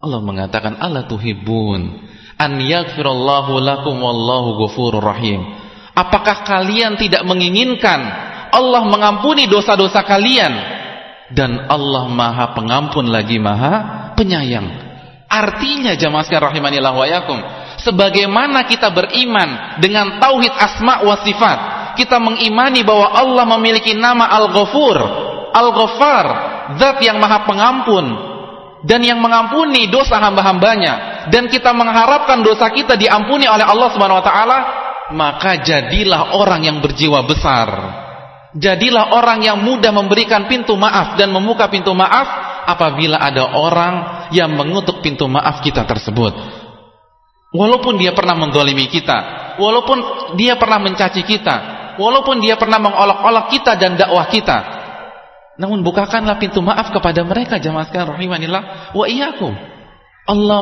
Allah 0.00 0.24
mengatakan 0.24 0.80
Allah 0.80 1.04
tuhibbun 1.04 2.08
an 2.40 2.52
yaghfirallahu 2.56 3.60
lakum 3.60 4.00
wallahu 4.00 4.64
ghafurur 4.64 5.04
rahim. 5.04 5.44
Apakah 5.92 6.40
kalian 6.48 6.96
tidak 6.96 7.20
menginginkan 7.28 8.00
Allah 8.48 8.80
mengampuni 8.88 9.44
dosa-dosa 9.44 10.00
kalian 10.08 10.52
dan 11.36 11.68
Allah 11.68 12.08
Maha 12.08 12.56
Pengampun 12.56 13.12
lagi 13.12 13.36
Maha 13.36 14.16
Penyayang. 14.16 14.88
Artinya 15.28 15.92
jamaah 15.92 16.24
sekalian 16.24 16.48
rahimanillah 16.48 16.94
wa 16.96 17.06
yakum, 17.06 17.38
sebagaimana 17.84 18.64
kita 18.64 18.88
beriman 18.90 19.78
dengan 19.84 20.16
tauhid 20.16 20.50
asma 20.50 21.04
wa 21.04 21.20
sifat, 21.22 21.58
kita 22.00 22.16
mengimani 22.16 22.82
bahwa 22.82 23.14
Allah 23.14 23.44
memiliki 23.54 23.92
nama 23.94 24.26
Al-Ghafur, 24.32 24.96
Al-Ghaffar, 25.54 26.26
zat 26.80 26.98
yang 27.04 27.20
Maha 27.22 27.46
Pengampun 27.46 28.29
dan 28.80 29.04
yang 29.04 29.20
mengampuni 29.20 29.92
dosa 29.92 30.16
hamba-hambanya 30.16 31.26
dan 31.28 31.52
kita 31.52 31.76
mengharapkan 31.76 32.40
dosa 32.40 32.72
kita 32.72 32.96
diampuni 32.96 33.44
oleh 33.44 33.64
Allah 33.64 33.88
Subhanahu 33.92 34.20
wa 34.20 34.26
taala, 34.26 34.58
maka 35.12 35.60
jadilah 35.60 36.36
orang 36.38 36.64
yang 36.64 36.78
berjiwa 36.80 37.20
besar. 37.28 37.68
Jadilah 38.50 39.14
orang 39.14 39.46
yang 39.46 39.62
mudah 39.62 39.94
memberikan 39.94 40.50
pintu 40.50 40.74
maaf 40.74 41.14
dan 41.14 41.30
membuka 41.30 41.70
pintu 41.70 41.94
maaf 41.94 42.26
apabila 42.66 43.20
ada 43.22 43.54
orang 43.54 44.26
yang 44.34 44.50
mengutuk 44.50 45.04
pintu 45.04 45.30
maaf 45.30 45.62
kita 45.62 45.86
tersebut. 45.86 46.34
Walaupun 47.50 47.98
dia 47.98 48.14
pernah 48.14 48.34
mendolimi 48.38 48.90
kita, 48.90 49.54
walaupun 49.58 49.98
dia 50.38 50.54
pernah 50.58 50.82
mencaci 50.82 51.22
kita, 51.22 51.56
walaupun 51.98 52.38
dia 52.38 52.54
pernah 52.54 52.78
mengolok-olok 52.78 53.46
kita 53.50 53.74
dan 53.74 53.98
dakwah 53.98 54.26
kita. 54.30 54.79
Namun 55.60 55.84
bukakanlah 55.84 56.40
pintu 56.40 56.64
maaf 56.64 56.88
kepada 56.88 57.20
mereka 57.20 57.60
jamaah 57.60 57.84
sekalian 57.84 58.16
rahimanillah 58.16 58.96
wa 58.96 59.04
iyyakum. 59.04 59.52
Allah 60.24 60.60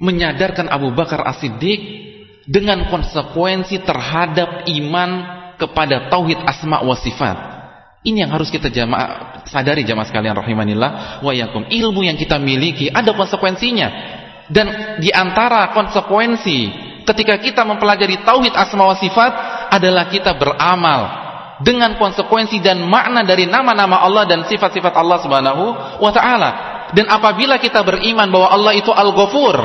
menyadarkan 0.00 0.72
Abu 0.72 0.96
Bakar 0.96 1.20
As-Siddiq 1.28 2.08
dengan 2.48 2.88
konsekuensi 2.88 3.84
terhadap 3.84 4.64
iman 4.64 5.10
kepada 5.60 6.08
tauhid 6.08 6.40
asma 6.40 6.80
wa 6.80 6.96
sifat. 6.96 7.36
Ini 8.02 8.26
yang 8.26 8.32
harus 8.32 8.48
kita 8.48 8.72
jamaah 8.72 9.44
sadari 9.46 9.84
jamaah 9.84 10.08
sekalian 10.08 10.34
rahimanillah 10.40 11.20
wa 11.20 11.32
yakum. 11.36 11.68
Ilmu 11.68 12.00
yang 12.02 12.16
kita 12.16 12.40
miliki 12.40 12.88
ada 12.88 13.12
konsekuensinya. 13.12 13.88
Dan 14.48 14.98
di 15.04 15.12
antara 15.12 15.70
konsekuensi 15.76 16.58
ketika 17.04 17.38
kita 17.38 17.62
mempelajari 17.62 18.24
tauhid 18.24 18.56
asma 18.56 18.88
wa 18.88 18.96
sifat 18.96 19.32
adalah 19.70 20.08
kita 20.08 20.34
beramal 20.34 21.21
dengan 21.62 21.96
konsekuensi 21.96 22.58
dan 22.58 22.82
makna 22.84 23.22
dari 23.22 23.46
nama-nama 23.46 24.02
Allah 24.02 24.26
dan 24.26 24.44
sifat-sifat 24.44 24.92
Allah 24.92 25.18
Subhanahu 25.22 25.64
wa 26.02 26.12
taala. 26.12 26.50
Dan 26.92 27.08
apabila 27.08 27.56
kita 27.56 27.80
beriman 27.80 28.28
bahwa 28.28 28.52
Allah 28.52 28.76
itu 28.76 28.92
Al-Ghafur, 28.92 29.56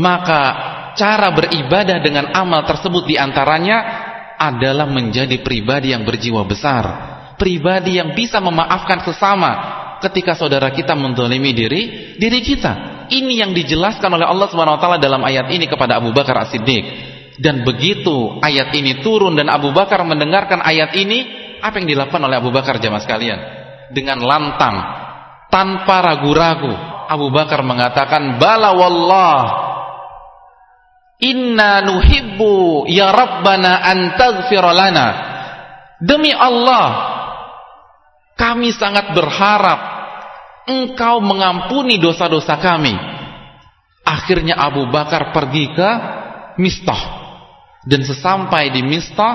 maka 0.00 0.42
cara 0.96 1.28
beribadah 1.34 2.00
dengan 2.00 2.32
amal 2.32 2.64
tersebut 2.64 3.04
di 3.04 3.20
antaranya 3.20 4.08
adalah 4.40 4.88
menjadi 4.88 5.44
pribadi 5.44 5.92
yang 5.92 6.08
berjiwa 6.08 6.46
besar 6.48 7.16
pribadi 7.36 8.00
yang 8.00 8.16
bisa 8.16 8.40
memaafkan 8.40 9.04
sesama 9.04 9.50
ketika 10.00 10.36
saudara 10.36 10.72
kita 10.72 10.96
mendolimi 10.96 11.52
diri 11.52 11.82
diri 12.16 12.40
kita. 12.42 13.06
Ini 13.06 13.46
yang 13.46 13.54
dijelaskan 13.54 14.18
oleh 14.18 14.26
Allah 14.26 14.50
Subhanahu 14.50 14.76
wa 14.76 14.82
taala 14.82 14.98
dalam 14.98 15.22
ayat 15.22 15.46
ini 15.54 15.70
kepada 15.70 16.02
Abu 16.02 16.10
Bakar 16.10 16.42
As-Siddiq. 16.42 17.14
Dan 17.36 17.68
begitu 17.68 18.40
ayat 18.40 18.72
ini 18.72 19.04
turun 19.04 19.36
dan 19.36 19.52
Abu 19.52 19.72
Bakar 19.76 20.00
mendengarkan 20.08 20.64
ayat 20.64 20.96
ini, 20.96 21.28
apa 21.60 21.76
yang 21.80 21.88
dilakukan 21.88 22.22
oleh 22.24 22.36
Abu 22.40 22.48
Bakar 22.48 22.80
jamaah 22.80 23.02
sekalian? 23.04 23.38
Dengan 23.92 24.24
lantang, 24.24 24.76
tanpa 25.52 26.00
ragu-ragu, 26.00 26.72
Abu 27.06 27.28
Bakar 27.30 27.60
mengatakan, 27.62 28.40
"Bala 28.40 28.72
wallah 28.74 29.42
Inna 31.16 31.80
nuhibbu 31.80 32.88
ya 32.92 33.08
Rabbana 33.08 33.80
an 33.80 33.98
lana." 34.76 35.08
Demi 35.96 36.28
Allah, 36.28 36.88
kami 38.36 38.68
sangat 38.76 39.16
berharap 39.16 39.80
engkau 40.68 41.24
mengampuni 41.24 41.96
dosa-dosa 41.96 42.60
kami. 42.60 42.92
Akhirnya 44.04 44.60
Abu 44.60 44.92
Bakar 44.92 45.32
pergi 45.32 45.72
ke 45.72 45.90
Mistah. 46.60 47.15
Dan 47.86 48.02
sesampai 48.02 48.74
di 48.74 48.82
Mistah, 48.82 49.34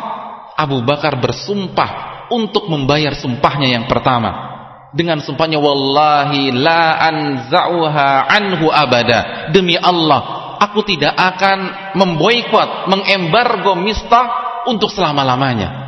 Abu 0.60 0.84
Bakar 0.84 1.16
bersumpah 1.24 2.28
untuk 2.30 2.68
membayar 2.68 3.16
sumpahnya 3.16 3.80
yang 3.80 3.88
pertama. 3.88 4.52
Dengan 4.92 5.24
sumpahnya, 5.24 5.56
Wallahi 5.56 6.52
la 6.52 7.00
anza'uha 7.00 8.28
anhu 8.28 8.68
abada. 8.68 9.48
Demi 9.56 9.80
Allah, 9.80 10.56
aku 10.60 10.84
tidak 10.84 11.16
akan 11.16 11.60
memboikot, 11.96 12.92
mengembargo 12.92 13.80
Mistah 13.80 14.28
untuk 14.68 14.92
selama-lamanya. 14.92 15.80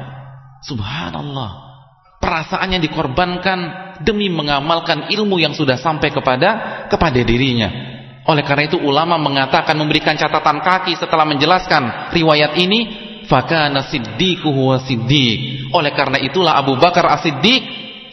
Subhanallah 0.64 1.64
perasaannya 2.24 2.80
dikorbankan 2.80 3.60
demi 4.08 4.32
mengamalkan 4.32 5.12
ilmu 5.12 5.44
yang 5.44 5.52
sudah 5.52 5.76
sampai 5.76 6.08
kepada 6.08 6.88
kepada 6.88 7.20
dirinya. 7.20 7.93
Oleh 8.24 8.44
karena 8.48 8.72
itu 8.72 8.80
ulama 8.80 9.20
mengatakan 9.20 9.76
memberikan 9.76 10.16
catatan 10.16 10.64
kaki 10.64 10.96
setelah 10.96 11.28
menjelaskan 11.28 12.16
riwayat 12.16 12.56
ini, 12.56 12.80
fakana 13.28 13.92
siddiquhu 13.92 14.72
wa 14.72 14.80
siddiq. 14.80 15.70
Oleh 15.76 15.92
karena 15.92 16.24
itulah 16.24 16.56
Abu 16.56 16.80
Bakar 16.80 17.04
As-Siddiq 17.20 17.64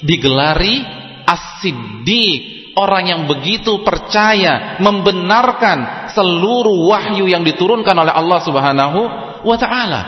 digelari 0.02 0.82
as-siddiq, 1.30 2.74
orang 2.74 3.04
yang 3.06 3.22
begitu 3.30 3.86
percaya, 3.86 4.82
membenarkan 4.82 6.10
seluruh 6.10 6.90
wahyu 6.90 7.30
yang 7.30 7.46
diturunkan 7.46 7.94
oleh 7.94 8.10
Allah 8.10 8.38
Subhanahu 8.42 9.00
wa 9.46 9.56
taala. 9.60 10.02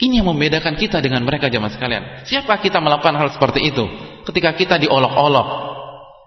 Ini 0.00 0.24
yang 0.24 0.32
membedakan 0.32 0.80
kita 0.80 1.00
dengan 1.04 1.20
mereka 1.24 1.52
jemaah 1.52 1.72
sekalian. 1.72 2.24
Siapa 2.24 2.56
kita 2.60 2.80
melakukan 2.80 3.16
hal 3.20 3.28
seperti 3.36 3.68
itu? 3.68 3.84
Ketika 4.24 4.56
kita 4.56 4.74
diolok-olok, 4.80 5.48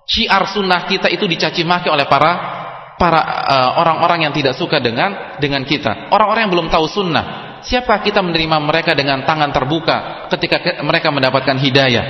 syiar 0.05 0.45
sunnah 0.45 0.85
kita 0.85 1.09
itu 1.09 1.25
dicaci 1.25 1.65
maki 1.65 1.89
oleh 1.89 2.05
para 2.05 2.62
para 3.03 3.19
eh, 3.19 3.71
orang-orang 3.83 4.23
uh, 4.23 4.23
yang 4.23 4.33
tidak 4.33 4.55
suka 4.55 4.79
dengan 4.79 5.35
dengan 5.35 5.67
kita. 5.67 6.07
Orang-orang 6.07 6.47
yang 6.47 6.53
belum 6.55 6.67
tahu 6.71 6.87
sunnah. 6.87 7.59
Siapa 7.67 7.99
kita 7.99 8.23
menerima 8.23 8.63
mereka 8.63 8.95
dengan 8.95 9.27
tangan 9.27 9.51
terbuka 9.51 10.27
ketika 10.31 10.79
mereka 10.79 11.11
mendapatkan 11.11 11.59
hidayah? 11.59 12.05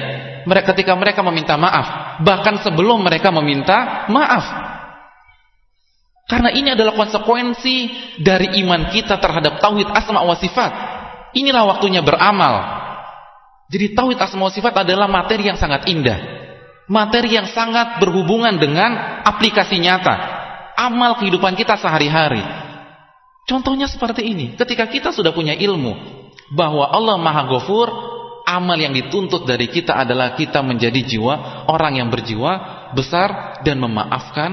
Mereka 0.45 0.77
ketika 0.77 0.93
mereka 0.93 1.25
meminta 1.25 1.57
maaf, 1.57 2.21
bahkan 2.21 2.61
sebelum 2.61 3.01
mereka 3.01 3.33
meminta 3.33 4.05
maaf. 4.13 4.45
Karena 6.29 6.53
ini 6.53 6.77
adalah 6.77 6.93
konsekuensi 6.93 7.75
dari 8.21 8.61
iman 8.61 8.93
kita 8.93 9.17
terhadap 9.17 9.57
tauhid 9.61 9.89
asma 9.89 10.21
wa 10.21 10.37
sifat. 10.37 10.71
Inilah 11.33 11.73
waktunya 11.73 12.05
beramal. 12.05 12.53
Jadi 13.69 13.97
tauhid 13.97 14.21
asma 14.21 14.49
wa 14.49 14.53
sifat 14.53 14.85
adalah 14.85 15.09
materi 15.09 15.49
yang 15.49 15.57
sangat 15.57 15.89
indah. 15.89 16.17
Materi 16.89 17.33
yang 17.33 17.49
sangat 17.49 17.97
berhubungan 17.97 18.57
dengan 18.61 19.21
aplikasi 19.25 19.79
nyata. 19.81 20.42
Amal 20.73 21.21
kehidupan 21.21 21.53
kita 21.53 21.77
sehari-hari. 21.77 22.41
Contohnya 23.43 23.91
seperti 23.91 24.23
ini. 24.23 24.55
Ketika 24.55 24.87
kita 24.87 25.11
sudah 25.11 25.35
punya 25.35 25.53
ilmu 25.53 25.93
bahwa 26.55 26.87
Allah 26.87 27.19
Maha 27.19 27.43
Ghafur, 27.49 27.87
amal 28.47 28.77
yang 28.79 28.95
dituntut 28.95 29.43
dari 29.47 29.67
kita 29.67 29.95
adalah 29.95 30.35
kita 30.35 30.59
menjadi 30.63 30.99
jiwa 31.03 31.67
orang 31.71 31.99
yang 31.99 32.07
berjiwa 32.11 32.51
besar 32.95 33.59
dan 33.63 33.79
memaafkan 33.79 34.51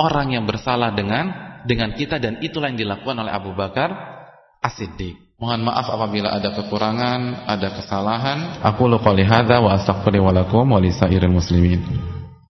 orang 0.00 0.34
yang 0.34 0.44
bersalah 0.48 0.92
dengan 0.92 1.52
dengan 1.62 1.94
kita 1.94 2.18
dan 2.18 2.42
itulah 2.42 2.72
yang 2.72 2.80
dilakukan 2.80 3.16
oleh 3.22 3.32
Abu 3.32 3.54
Bakar 3.54 3.92
As-Siddiq. 4.58 5.32
Mohon 5.42 5.74
maaf 5.74 5.90
apabila 5.90 6.30
ada 6.30 6.54
kekurangan, 6.54 7.50
ada 7.50 7.68
kesalahan. 7.74 8.62
Aku 8.62 8.86
qouli 8.86 9.26
hadza 9.26 9.58
wa 9.58 9.74
astaghfiru 9.74 10.30
lakum 10.30 10.70
wa 10.70 10.78
muslimin. 10.78 12.11